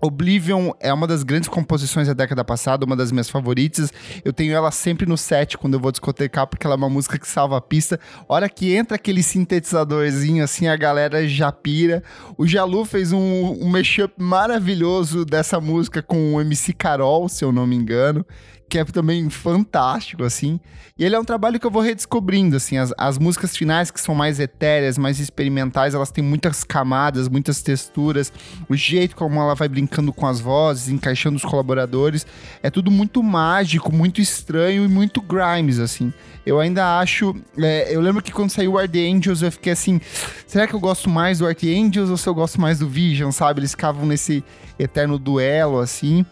Oblivion 0.00 0.70
é 0.80 0.92
uma 0.92 1.06
das 1.06 1.22
grandes 1.22 1.48
composições 1.48 2.06
da 2.06 2.14
década 2.14 2.44
passada, 2.44 2.84
uma 2.84 2.96
das 2.96 3.10
minhas 3.10 3.28
favoritas. 3.28 3.92
Eu 4.24 4.32
tenho 4.32 4.54
ela 4.54 4.70
sempre 4.70 5.06
no 5.06 5.16
set 5.16 5.58
quando 5.58 5.74
eu 5.74 5.80
vou 5.80 5.90
discotecar, 5.90 6.46
porque 6.46 6.66
ela 6.66 6.74
é 6.74 6.78
uma 6.78 6.88
música 6.88 7.18
que 7.18 7.28
salva 7.28 7.56
a 7.56 7.60
pista. 7.60 7.98
Hora 8.28 8.48
que 8.48 8.74
entra 8.74 8.94
aquele 8.96 9.22
sintetizadorzinho 9.22 10.44
assim, 10.44 10.68
a 10.68 10.76
galera 10.76 11.26
já 11.26 11.50
pira. 11.50 12.02
O 12.36 12.46
Jalu 12.46 12.84
fez 12.84 13.12
um, 13.12 13.18
um 13.60 13.68
mashup 13.68 14.14
maravilhoso 14.18 15.24
dessa 15.24 15.60
música 15.60 16.02
com 16.02 16.34
o 16.34 16.40
MC 16.40 16.72
Carol, 16.72 17.28
se 17.28 17.44
eu 17.44 17.52
não 17.52 17.66
me 17.66 17.76
engano 17.76 18.24
que 18.68 18.78
é 18.78 18.84
também 18.84 19.28
fantástico, 19.30 20.24
assim. 20.24 20.60
E 20.98 21.04
ele 21.04 21.14
é 21.14 21.18
um 21.18 21.24
trabalho 21.24 21.60
que 21.60 21.66
eu 21.66 21.70
vou 21.70 21.80
redescobrindo, 21.80 22.56
assim. 22.56 22.76
As, 22.76 22.92
as 22.98 23.18
músicas 23.18 23.56
finais, 23.56 23.90
que 23.90 24.00
são 24.00 24.14
mais 24.14 24.40
etéreas, 24.40 24.98
mais 24.98 25.20
experimentais, 25.20 25.94
elas 25.94 26.10
têm 26.10 26.24
muitas 26.24 26.64
camadas, 26.64 27.28
muitas 27.28 27.62
texturas. 27.62 28.32
O 28.68 28.74
jeito 28.74 29.14
como 29.14 29.40
ela 29.40 29.54
vai 29.54 29.68
brincando 29.68 30.12
com 30.12 30.26
as 30.26 30.40
vozes, 30.40 30.88
encaixando 30.88 31.36
os 31.36 31.44
colaboradores, 31.44 32.26
é 32.62 32.68
tudo 32.68 32.90
muito 32.90 33.22
mágico, 33.22 33.94
muito 33.94 34.20
estranho 34.20 34.84
e 34.84 34.88
muito 34.88 35.22
Grimes, 35.22 35.78
assim. 35.78 36.12
Eu 36.44 36.58
ainda 36.58 36.98
acho. 36.98 37.36
É, 37.58 37.94
eu 37.94 38.00
lembro 38.00 38.22
que 38.22 38.32
quando 38.32 38.50
saiu 38.50 38.72
o 38.72 38.78
Art 38.78 38.90
Angels, 38.94 39.42
eu 39.42 39.52
fiquei 39.52 39.72
assim: 39.72 40.00
será 40.46 40.66
que 40.66 40.74
eu 40.74 40.80
gosto 40.80 41.08
mais 41.08 41.38
do 41.38 41.46
Art 41.46 41.62
Angels 41.62 42.10
ou 42.10 42.16
se 42.16 42.28
eu 42.28 42.34
gosto 42.34 42.60
mais 42.60 42.78
do 42.78 42.88
Vision, 42.88 43.30
sabe? 43.30 43.60
Eles 43.60 43.70
ficavam 43.70 44.04
nesse 44.04 44.42
eterno 44.78 45.18
duelo, 45.18 45.78
assim. 45.78 46.24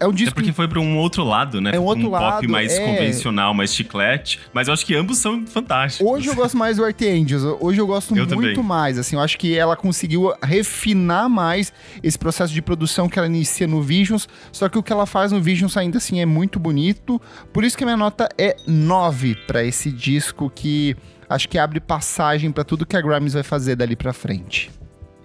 É 0.00 0.06
um 0.06 0.12
disco. 0.12 0.32
É 0.32 0.34
porque 0.34 0.52
foi 0.52 0.66
pra 0.66 0.80
um 0.80 0.96
outro 0.96 1.22
lado, 1.22 1.60
né? 1.60 1.72
É 1.74 1.78
um 1.78 1.84
outro 1.84 2.06
um 2.06 2.10
lado, 2.10 2.36
pop 2.36 2.48
mais 2.48 2.72
é. 2.72 2.84
convencional, 2.84 3.52
mais 3.52 3.74
chiclete. 3.74 4.40
Mas 4.52 4.66
eu 4.66 4.74
acho 4.74 4.84
que 4.86 4.94
ambos 4.94 5.18
são 5.18 5.46
fantásticos. 5.46 6.10
Hoje 6.10 6.28
eu 6.28 6.34
gosto 6.34 6.56
mais 6.56 6.78
do 6.78 6.84
Art 6.84 7.00
Angels. 7.02 7.42
Hoje 7.60 7.80
eu 7.80 7.86
gosto 7.86 8.16
Eu 8.16 8.26
muito 8.26 8.54
também. 8.54 8.62
mais. 8.64 8.98
Assim, 8.98 9.16
eu 9.16 9.20
acho 9.20 9.38
que 9.38 9.56
ela 9.56 9.76
conseguiu 9.76 10.32
refinar 10.42 11.28
mais 11.28 11.72
esse 12.02 12.18
processo 12.18 12.52
de 12.52 12.62
produção 12.62 13.08
que 13.08 13.18
ela 13.18 13.28
inicia 13.28 13.66
no 13.66 13.82
Visions. 13.82 14.26
Só 14.50 14.68
que 14.68 14.78
o 14.78 14.82
que 14.82 14.92
ela 14.92 15.04
faz 15.04 15.32
no 15.32 15.40
Visions 15.40 15.76
ainda 15.76 15.98
assim 15.98 16.20
é 16.20 16.26
muito 16.26 16.58
bonito. 16.58 17.20
Por 17.52 17.62
isso 17.62 17.76
que 17.76 17.84
a 17.84 17.86
minha 17.86 17.96
nota 17.96 18.28
é 18.38 18.56
9 18.66 19.34
pra 19.46 19.62
esse 19.62 19.92
disco 19.92 20.50
que 20.50 20.96
acho 21.28 21.48
que 21.48 21.58
abre 21.58 21.78
passagem 21.78 22.50
pra 22.50 22.64
tudo 22.64 22.86
que 22.86 22.96
a 22.96 23.00
Grimes 23.00 23.34
vai 23.34 23.42
fazer 23.42 23.76
dali 23.76 23.94
pra 23.94 24.12
frente. 24.12 24.70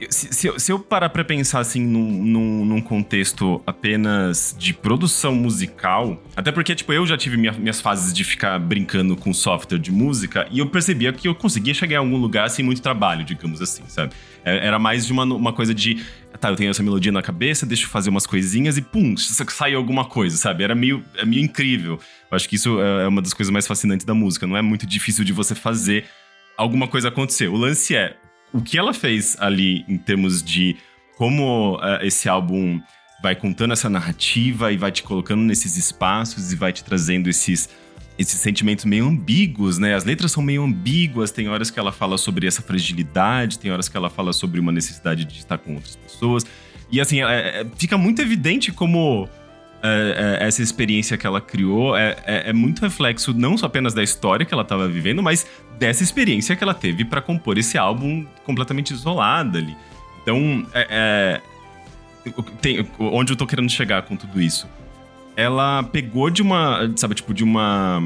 Se, 0.09 0.33
se 0.33 0.47
eu, 0.47 0.59
se 0.59 0.71
eu 0.71 0.79
parar 0.79 1.09
pra 1.09 1.23
pensar 1.23 1.59
assim 1.59 1.81
num, 1.85 2.23
num, 2.23 2.65
num 2.65 2.81
contexto 2.81 3.61
apenas 3.65 4.55
de 4.57 4.73
produção 4.73 5.33
musical, 5.35 6.21
até 6.35 6.51
porque, 6.51 6.73
tipo, 6.75 6.91
eu 6.93 7.05
já 7.05 7.17
tive 7.17 7.37
minha- 7.37 7.51
minhas 7.53 7.79
fases 7.81 8.13
de 8.13 8.23
ficar 8.23 8.59
brincando 8.59 9.15
com 9.15 9.33
software 9.33 9.77
de 9.79 9.91
música 9.91 10.47
e 10.51 10.59
eu 10.59 10.67
percebia 10.67 11.11
que 11.13 11.27
eu 11.27 11.35
conseguia 11.35 11.73
chegar 11.73 11.95
em 11.95 11.99
algum 11.99 12.17
lugar 12.17 12.49
sem 12.49 12.63
muito 12.65 12.81
trabalho, 12.81 13.23
digamos 13.23 13.61
assim, 13.61 13.83
sabe? 13.87 14.13
É- 14.43 14.67
Era 14.67 14.79
mais 14.79 15.05
de 15.05 15.13
uma, 15.13 15.23
uma 15.23 15.53
coisa 15.53 15.73
de, 15.73 16.03
tá, 16.39 16.49
eu 16.49 16.55
tenho 16.55 16.69
essa 16.69 16.83
melodia 16.83 17.11
na 17.11 17.21
cabeça, 17.21 17.65
deixa 17.65 17.83
eu 17.85 17.89
fazer 17.89 18.09
umas 18.09 18.25
coisinhas 18.25 18.77
e 18.77 18.81
pum, 18.81 19.15
sai 19.17 19.73
alguma 19.73 20.05
coisa, 20.05 20.35
sabe? 20.37 20.63
Era 20.63 20.75
meio, 20.75 21.03
é 21.17 21.25
meio 21.25 21.43
incrível. 21.43 21.99
Eu 22.31 22.35
acho 22.35 22.49
que 22.49 22.55
isso 22.55 22.79
é 22.81 23.03
é 23.03 23.07
uma 23.07 23.21
das 23.21 23.33
coisas 23.33 23.51
mais 23.51 23.67
fascinantes 23.67 24.05
da 24.05 24.13
música, 24.13 24.47
não 24.47 24.57
é 24.57 24.61
muito 24.61 24.85
difícil 24.85 25.23
de 25.23 25.31
você 25.33 25.53
fazer 25.55 26.05
alguma 26.57 26.87
coisa 26.87 27.09
acontecer. 27.09 27.47
O 27.47 27.55
lance 27.55 27.95
é, 27.95 28.15
o 28.55 28.61
que 28.61 28.77
ela 28.77 28.93
fez 28.93 29.35
ali 29.39 29.83
em 29.85 29.97
termos 29.97 30.41
de 30.41 30.77
como 31.17 31.77
eh, 31.83 32.07
esse 32.07 32.29
álbum 32.29 32.81
vai 33.21 33.35
contando 33.35 33.73
essa 33.73 33.89
narrativa 33.89 34.71
e 34.71 34.77
vai 34.77 34.91
te 34.93 35.03
colocando 35.03 35.41
nesses 35.41 35.75
espaços 35.75 36.53
e 36.53 36.55
vai 36.55 36.71
te 36.71 36.83
trazendo 36.83 37.29
esses 37.29 37.69
esses 38.17 38.39
sentimentos 38.39 38.85
meio 38.85 39.05
ambíguos, 39.07 39.77
né? 39.77 39.93
As 39.93 40.05
letras 40.05 40.31
são 40.31 40.41
meio 40.41 40.63
ambíguas, 40.63 41.31
tem 41.31 41.49
horas 41.49 41.69
que 41.69 41.77
ela 41.77 41.91
fala 41.91 42.17
sobre 42.17 42.47
essa 42.47 42.61
fragilidade, 42.61 43.59
tem 43.59 43.71
horas 43.71 43.89
que 43.89 43.97
ela 43.97 44.09
fala 44.09 44.31
sobre 44.31 44.57
uma 44.57 44.71
necessidade 44.71 45.25
de 45.25 45.37
estar 45.39 45.57
com 45.57 45.73
outras 45.75 45.97
pessoas. 45.97 46.45
E 46.89 47.01
assim, 47.01 47.21
é- 47.21 47.61
é- 47.61 47.65
fica 47.77 47.97
muito 47.97 48.21
evidente 48.21 48.71
como 48.71 49.27
é, 49.83 50.39
é, 50.41 50.47
essa 50.47 50.61
experiência 50.61 51.17
que 51.17 51.27
ela 51.27 51.39
criou 51.39 51.95
é, 51.95 52.15
é- 52.25 52.49
é 52.49 52.53
muito 52.53 52.81
reflexo 52.81 53.33
não 53.33 53.57
só 53.57 53.65
apenas 53.67 53.93
da 53.93 54.01
história 54.03 54.45
que 54.45 54.53
ela 54.53 54.63
estava 54.63 54.87
vivendo, 54.87 55.21
mas 55.21 55.45
dessa 55.77 56.01
experiência 56.03 56.55
que 56.55 56.63
ela 56.63 56.73
teve 56.73 57.05
para 57.05 57.21
compor 57.21 57.57
esse 57.57 57.77
álbum 57.77 58.25
completamente 58.45 58.91
isolada 58.93 59.57
ali. 59.59 59.75
Então, 60.23 60.65
é, 60.73 61.41
é, 62.25 62.31
tem- 62.61 62.87
onde 62.99 63.33
eu 63.33 63.35
tô 63.37 63.45
querendo 63.45 63.69
chegar 63.69 64.01
com 64.03 64.15
tudo 64.15 64.41
isso? 64.41 64.67
Ela 65.35 65.83
pegou 65.83 66.29
de 66.29 66.41
uma, 66.41 66.91
sabe, 66.95 67.13
tipo, 67.13 67.33
de 67.33 67.43
uma, 67.43 68.01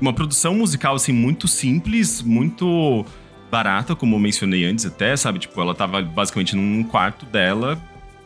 uma 0.00 0.12
produção 0.12 0.54
musical, 0.54 0.94
assim, 0.96 1.12
muito 1.12 1.46
simples, 1.46 2.22
muito 2.22 3.04
barata, 3.50 3.94
como 3.94 4.16
eu 4.16 4.18
mencionei 4.20 4.64
antes 4.64 4.86
até, 4.86 5.16
sabe? 5.16 5.38
Tipo, 5.38 5.60
ela 5.60 5.74
tava 5.74 6.00
basicamente 6.02 6.56
num 6.56 6.82
quarto 6.82 7.26
dela, 7.26 7.78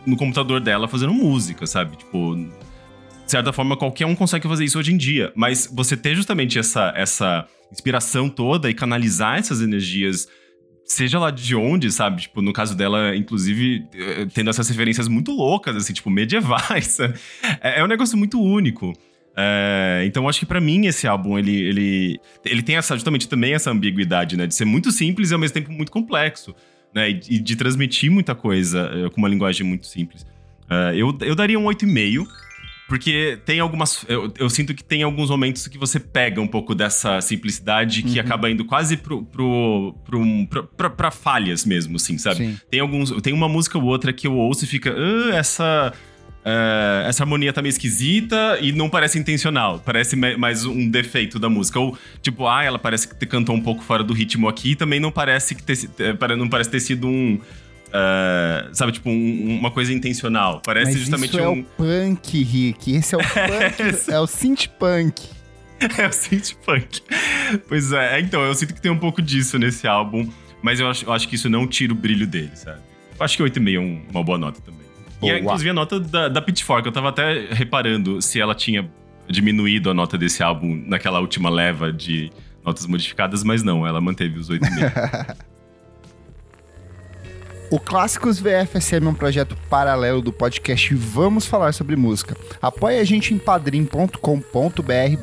no 0.07 0.17
computador 0.17 0.61
dela, 0.61 0.87
fazendo 0.87 1.13
música, 1.13 1.67
sabe? 1.67 1.97
Tipo, 1.97 2.39
de 3.25 3.31
certa 3.31 3.53
forma, 3.53 3.77
qualquer 3.77 4.07
um 4.07 4.15
consegue 4.15 4.47
fazer 4.47 4.65
isso 4.65 4.79
hoje 4.79 4.93
em 4.93 4.97
dia. 4.97 5.33
Mas 5.35 5.69
você 5.73 5.97
ter 5.97 6.15
justamente 6.15 6.59
essa, 6.59 6.93
essa 6.97 7.47
inspiração 7.73 8.29
toda 8.29 8.69
e 8.69 8.75
canalizar 8.75 9.39
essas 9.39 9.61
energias, 9.61 10.29
seja 10.85 11.19
lá 11.19 11.31
de 11.31 11.57
onde, 11.57 11.91
sabe? 11.91 12.23
Tipo, 12.23 12.43
no 12.43 12.53
caso 12.53 12.77
dela, 12.77 13.17
inclusive, 13.17 13.87
eh, 13.95 14.27
tendo 14.33 14.51
essas 14.51 14.69
referências 14.69 15.09
muito 15.09 15.33
loucas, 15.33 15.75
assim, 15.77 15.93
tipo, 15.93 16.11
medievais. 16.11 16.99
É, 17.61 17.81
é 17.81 17.85
um 17.85 17.87
negócio 17.87 18.17
muito 18.17 18.41
único. 18.41 18.93
É, 19.37 20.03
então, 20.07 20.29
acho 20.29 20.39
que 20.39 20.47
pra 20.47 20.61
mim 20.61 20.87
esse 20.87 21.07
álbum, 21.09 21.39
ele, 21.39 21.63
ele, 21.63 22.21
ele 22.45 22.63
tem 22.63 22.77
essa, 22.77 22.95
justamente 22.95 23.29
também 23.29 23.55
essa 23.55 23.71
ambiguidade, 23.71 24.37
né? 24.37 24.47
De 24.47 24.55
ser 24.55 24.65
muito 24.65 24.93
simples 24.93 25.31
e 25.31 25.35
ao 25.35 25.41
mesmo 25.41 25.55
tempo 25.55 25.73
muito 25.73 25.91
complexo, 25.91 26.55
né? 26.95 27.11
E, 27.11 27.21
e 27.31 27.39
de 27.39 27.57
transmitir 27.57 28.11
muita 28.11 28.35
coisa 28.35 28.91
eh, 28.95 29.11
com 29.11 29.19
uma 29.19 29.29
linguagem 29.29 29.67
muito 29.67 29.87
simples. 29.87 30.25
É, 30.71 30.95
eu, 30.97 31.17
eu 31.21 31.35
daria 31.35 31.59
um 31.59 31.65
8,5, 31.65 32.27
porque 32.89 33.39
tem 33.47 33.61
algumas. 33.61 34.05
Eu, 34.09 34.33
eu 34.39 34.51
sinto 34.51 34.75
que 34.75 34.85
tem 34.85 35.03
alguns 35.03 35.31
momentos 35.31 35.67
que 35.69 35.79
você 35.79 35.99
pega 35.99 36.41
um 36.41 36.47
pouco 36.47 36.75
dessa 36.75 37.21
simplicidade 37.21 38.03
que 38.03 38.21
acaba 38.21 38.51
indo 38.51 38.65
quase 38.65 38.97
pro, 38.97 39.23
pro, 39.25 39.95
pro, 40.05 40.21
um- 40.21 40.47
pra, 40.47 40.63
pra- 40.91 41.11
falhas 41.11 41.65
mesmo, 41.65 41.97
assim, 41.97 42.19
sabe? 42.19 42.37
Sim. 42.37 42.59
Tem 42.71 42.81
alguns. 42.81 43.11
Tem 43.23 43.33
uma 43.33 43.49
música 43.49 43.79
ou 43.79 43.85
outra 43.85 44.13
que 44.13 44.27
eu 44.27 44.35
ouço 44.37 44.65
e 44.65 44.69
fica. 44.69 44.95
"Ah, 44.97 45.37
essa. 45.37 45.93
é, 46.45 47.07
essa 47.09 47.23
harmonia 47.23 47.53
tá 47.55 47.63
meio 47.63 47.71
esquisita 47.71 48.59
e 48.61 48.71
não 48.71 48.91
parece 48.91 49.19
intencional. 49.19 49.81
Parece 49.83 50.15
mais 50.15 50.67
um 50.67 50.91
defeito 50.91 51.39
da 51.39 51.49
música. 51.49 51.81
Ou, 51.81 51.97
tipo, 52.21 52.47
ah, 52.47 52.63
ela 52.63 52.79
parece 52.79 53.09
que 53.09 53.25
cantou 53.27 53.55
um 53.55 53.61
pouco 53.63 53.83
fora 53.83 54.05
do 54.05 54.13
ritmo 54.13 54.47
aqui 54.47 54.73
e 54.73 54.77
também 54.77 55.01
não 55.01 55.11
parece 55.11 55.55
que 55.55 55.63
ter, 55.63 55.79
eh, 55.99 56.37
não 56.37 56.49
parece 56.49 56.69
ter 56.71 56.81
sido 56.81 57.07
um. 57.09 57.41
É, 57.95 58.69
sabe, 58.73 58.91
tipo, 58.93 59.09
um- 59.09 59.59
uma 59.61 59.71
coisa 59.71 59.93
intencional. 59.93 60.61
Parece 60.65 60.93
Mas 60.93 61.01
justamente 61.01 61.31
isso 61.31 61.39
é 61.39 61.49
um. 61.49 61.61
o 61.61 61.65
punk, 61.65 62.43
Rick. 62.43 62.93
Esse 62.97 63.15
é 63.15 63.19
o 63.19 63.21
punk, 63.23 64.11
é 64.13 64.21
o 64.21 64.27
synth 64.27 64.67
punk. 64.79 65.23
É 65.99 66.07
o 66.09 66.13
synth 66.13 66.55
punk. 66.65 67.03
Pois 67.69 67.93
é, 67.93 68.19
então, 68.21 68.43
eu 68.43 68.55
sinto 68.55 68.73
que 68.73 68.81
tem 68.81 68.91
um 68.91 68.99
pouco 68.99 69.21
disso 69.21 69.59
nesse 69.59 69.87
álbum, 69.87 70.27
mas 70.63 70.81
eu 70.81 70.89
acho, 70.89 71.05
eu 71.05 71.13
acho 71.13 71.29
que 71.29 71.35
isso 71.35 71.49
não 71.51 71.67
tira 71.67 71.93
o 71.93 71.97
brilho 71.97 72.27
dele, 72.27 72.53
sabe? 72.55 72.79
Eu 73.19 73.25
acho 73.25 73.37
que 73.37 73.43
8,5 73.43 73.77
é 73.77 73.81
um- 73.81 74.03
uma 74.11 74.25
boa 74.25 74.39
nota 74.39 74.61
também. 74.63 74.81
E 75.17 75.21
Boa. 75.21 75.33
é, 75.33 75.39
inclusive 75.41 75.71
a 75.71 75.75
nota 75.75 76.01
da, 76.01 76.29
da 76.29 76.41
Pitchfork, 76.41 76.87
eu 76.87 76.93
tava 76.93 77.11
até 77.11 77.49
reparando 77.51 78.23
se 78.23 78.41
ela 78.41 78.55
tinha 78.55 78.89
diminuído 79.29 79.91
a 79.91 79.95
nota 79.95 80.17
desse 80.17 80.43
álbum 80.43 80.83
naquela 80.87 81.21
última 81.21 81.51
leva 81.51 81.93
de 81.93 82.31
notas 82.65 82.87
modificadas, 82.87 83.43
mas 83.45 83.63
não, 83.63 83.87
ela 83.87 84.01
manteve 84.01 84.39
os 84.39 84.49
8,5. 84.49 85.37
O 87.75 87.81
Clássicos 87.81 88.39
VFSM 88.39 89.05
é 89.05 89.09
um 89.09 89.15
projeto 89.15 89.57
paralelo 89.69 90.23
do 90.23 90.33
podcast 90.33 90.95
Vamos 90.95 91.45
Falar 91.45 91.75
Sobre 91.75 91.97
Música. 91.97 92.37
Apoie 92.63 93.01
a 93.01 93.05
gente 93.05 93.35
em 93.35 93.37
padrim.com.br 93.37 94.13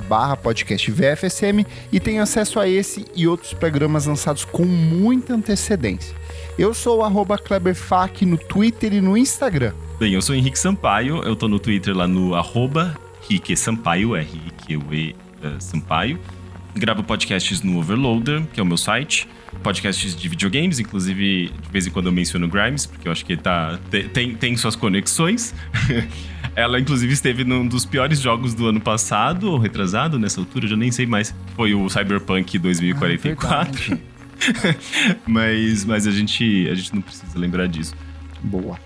barra 0.10 0.36
podcast 0.36 0.92
VFSM 0.92 1.66
e 1.94 1.98
tem 1.98 2.20
acesso 2.20 2.60
a 2.60 2.68
esse 2.68 3.06
e 3.16 3.26
outros 3.26 3.54
programas 3.54 4.06
lançados 4.06 4.44
com 4.44 4.66
muita 4.66 5.34
antecedência. 5.34 6.14
Eu 6.60 6.74
sou 6.74 7.00
o 7.00 7.04
arroba 7.06 7.38
KleberFac 7.38 8.26
no 8.26 8.38
Twitter 8.38 8.96
e 8.96 9.00
no 9.00 9.16
Instagram. 9.16 9.72
Bem, 9.98 10.14
eu 10.14 10.22
sou 10.22 10.36
o 10.36 10.38
Henrique 10.38 10.60
Sampaio, 10.60 11.24
eu 11.24 11.38
tô 11.38 11.48
no 11.48 11.58
Twitter 11.58 11.96
lá 11.96 12.06
no 12.06 12.36
arroba 12.36 13.00
Rique 13.30 13.56
Sampaio, 13.56 14.14
R-I-Q-E 14.14 15.16
eh, 15.42 15.56
Sampaio. 15.58 16.20
Gravo 16.76 17.02
podcasts 17.02 17.62
no 17.62 17.80
Overloader, 17.80 18.44
que 18.54 18.60
é 18.60 18.64
o 18.64 18.66
meu 18.66 18.76
site. 18.76 19.26
Podcasts 19.64 20.16
de 20.16 20.28
videogames, 20.30 20.80
inclusive 20.80 21.50
de 21.62 21.70
vez 21.70 21.86
em 21.86 21.92
quando 21.92 22.08
eu 22.08 22.12
menciono 22.12 22.48
Grimes, 22.48 22.86
porque 22.86 23.08
eu 23.08 23.12
acho 23.12 23.26
que 23.26 23.36
tá, 23.38 23.80
te- 23.90 24.04
tem, 24.10 24.36
tem 24.36 24.56
suas 24.58 24.76
conexões. 24.76 25.54
Ela, 26.56 26.80
inclusive, 26.80 27.14
esteve 27.14 27.44
num 27.44 27.66
dos 27.68 27.86
piores 27.86 28.20
jogos 28.20 28.54
do 28.54 28.68
ano 28.68 28.82
passado, 28.82 29.52
ou 29.52 29.58
retrasado 29.58 30.20
nessa 30.20 30.42
altura, 30.42 30.66
eu 30.66 30.70
já 30.70 30.76
nem 30.76 30.92
sei 30.92 31.06
mais. 31.06 31.34
Foi 31.56 31.74
o 31.74 31.88
Cyberpunk 31.90 32.58
2044. 32.58 33.72
Verdade. 33.80 34.04
mas 35.28 35.86
mas 35.86 36.08
a, 36.08 36.12
gente, 36.12 36.68
a 36.70 36.74
gente 36.76 36.94
não 36.96 37.02
precisa 37.02 37.38
lembrar 37.38 37.68
disso. 37.68 37.94
Boa. 38.42 38.78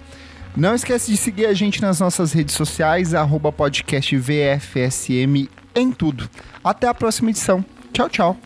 Não 0.56 0.74
esquece 0.76 1.12
de 1.12 1.18
seguir 1.18 1.46
a 1.48 1.54
gente 1.54 1.82
nas 1.82 2.00
nossas 2.00 2.32
redes 2.34 2.56
sociais, 2.56 3.14
arroba 3.14 3.52
podcast 3.52 4.16
VFSM 4.16 5.50
em 5.76 5.92
tudo. 5.92 6.30
Até 6.64 6.88
a 6.88 6.94
próxima 6.94 7.30
edição. 7.30 7.64
Tchau, 7.92 8.10
tchau. 8.10 8.40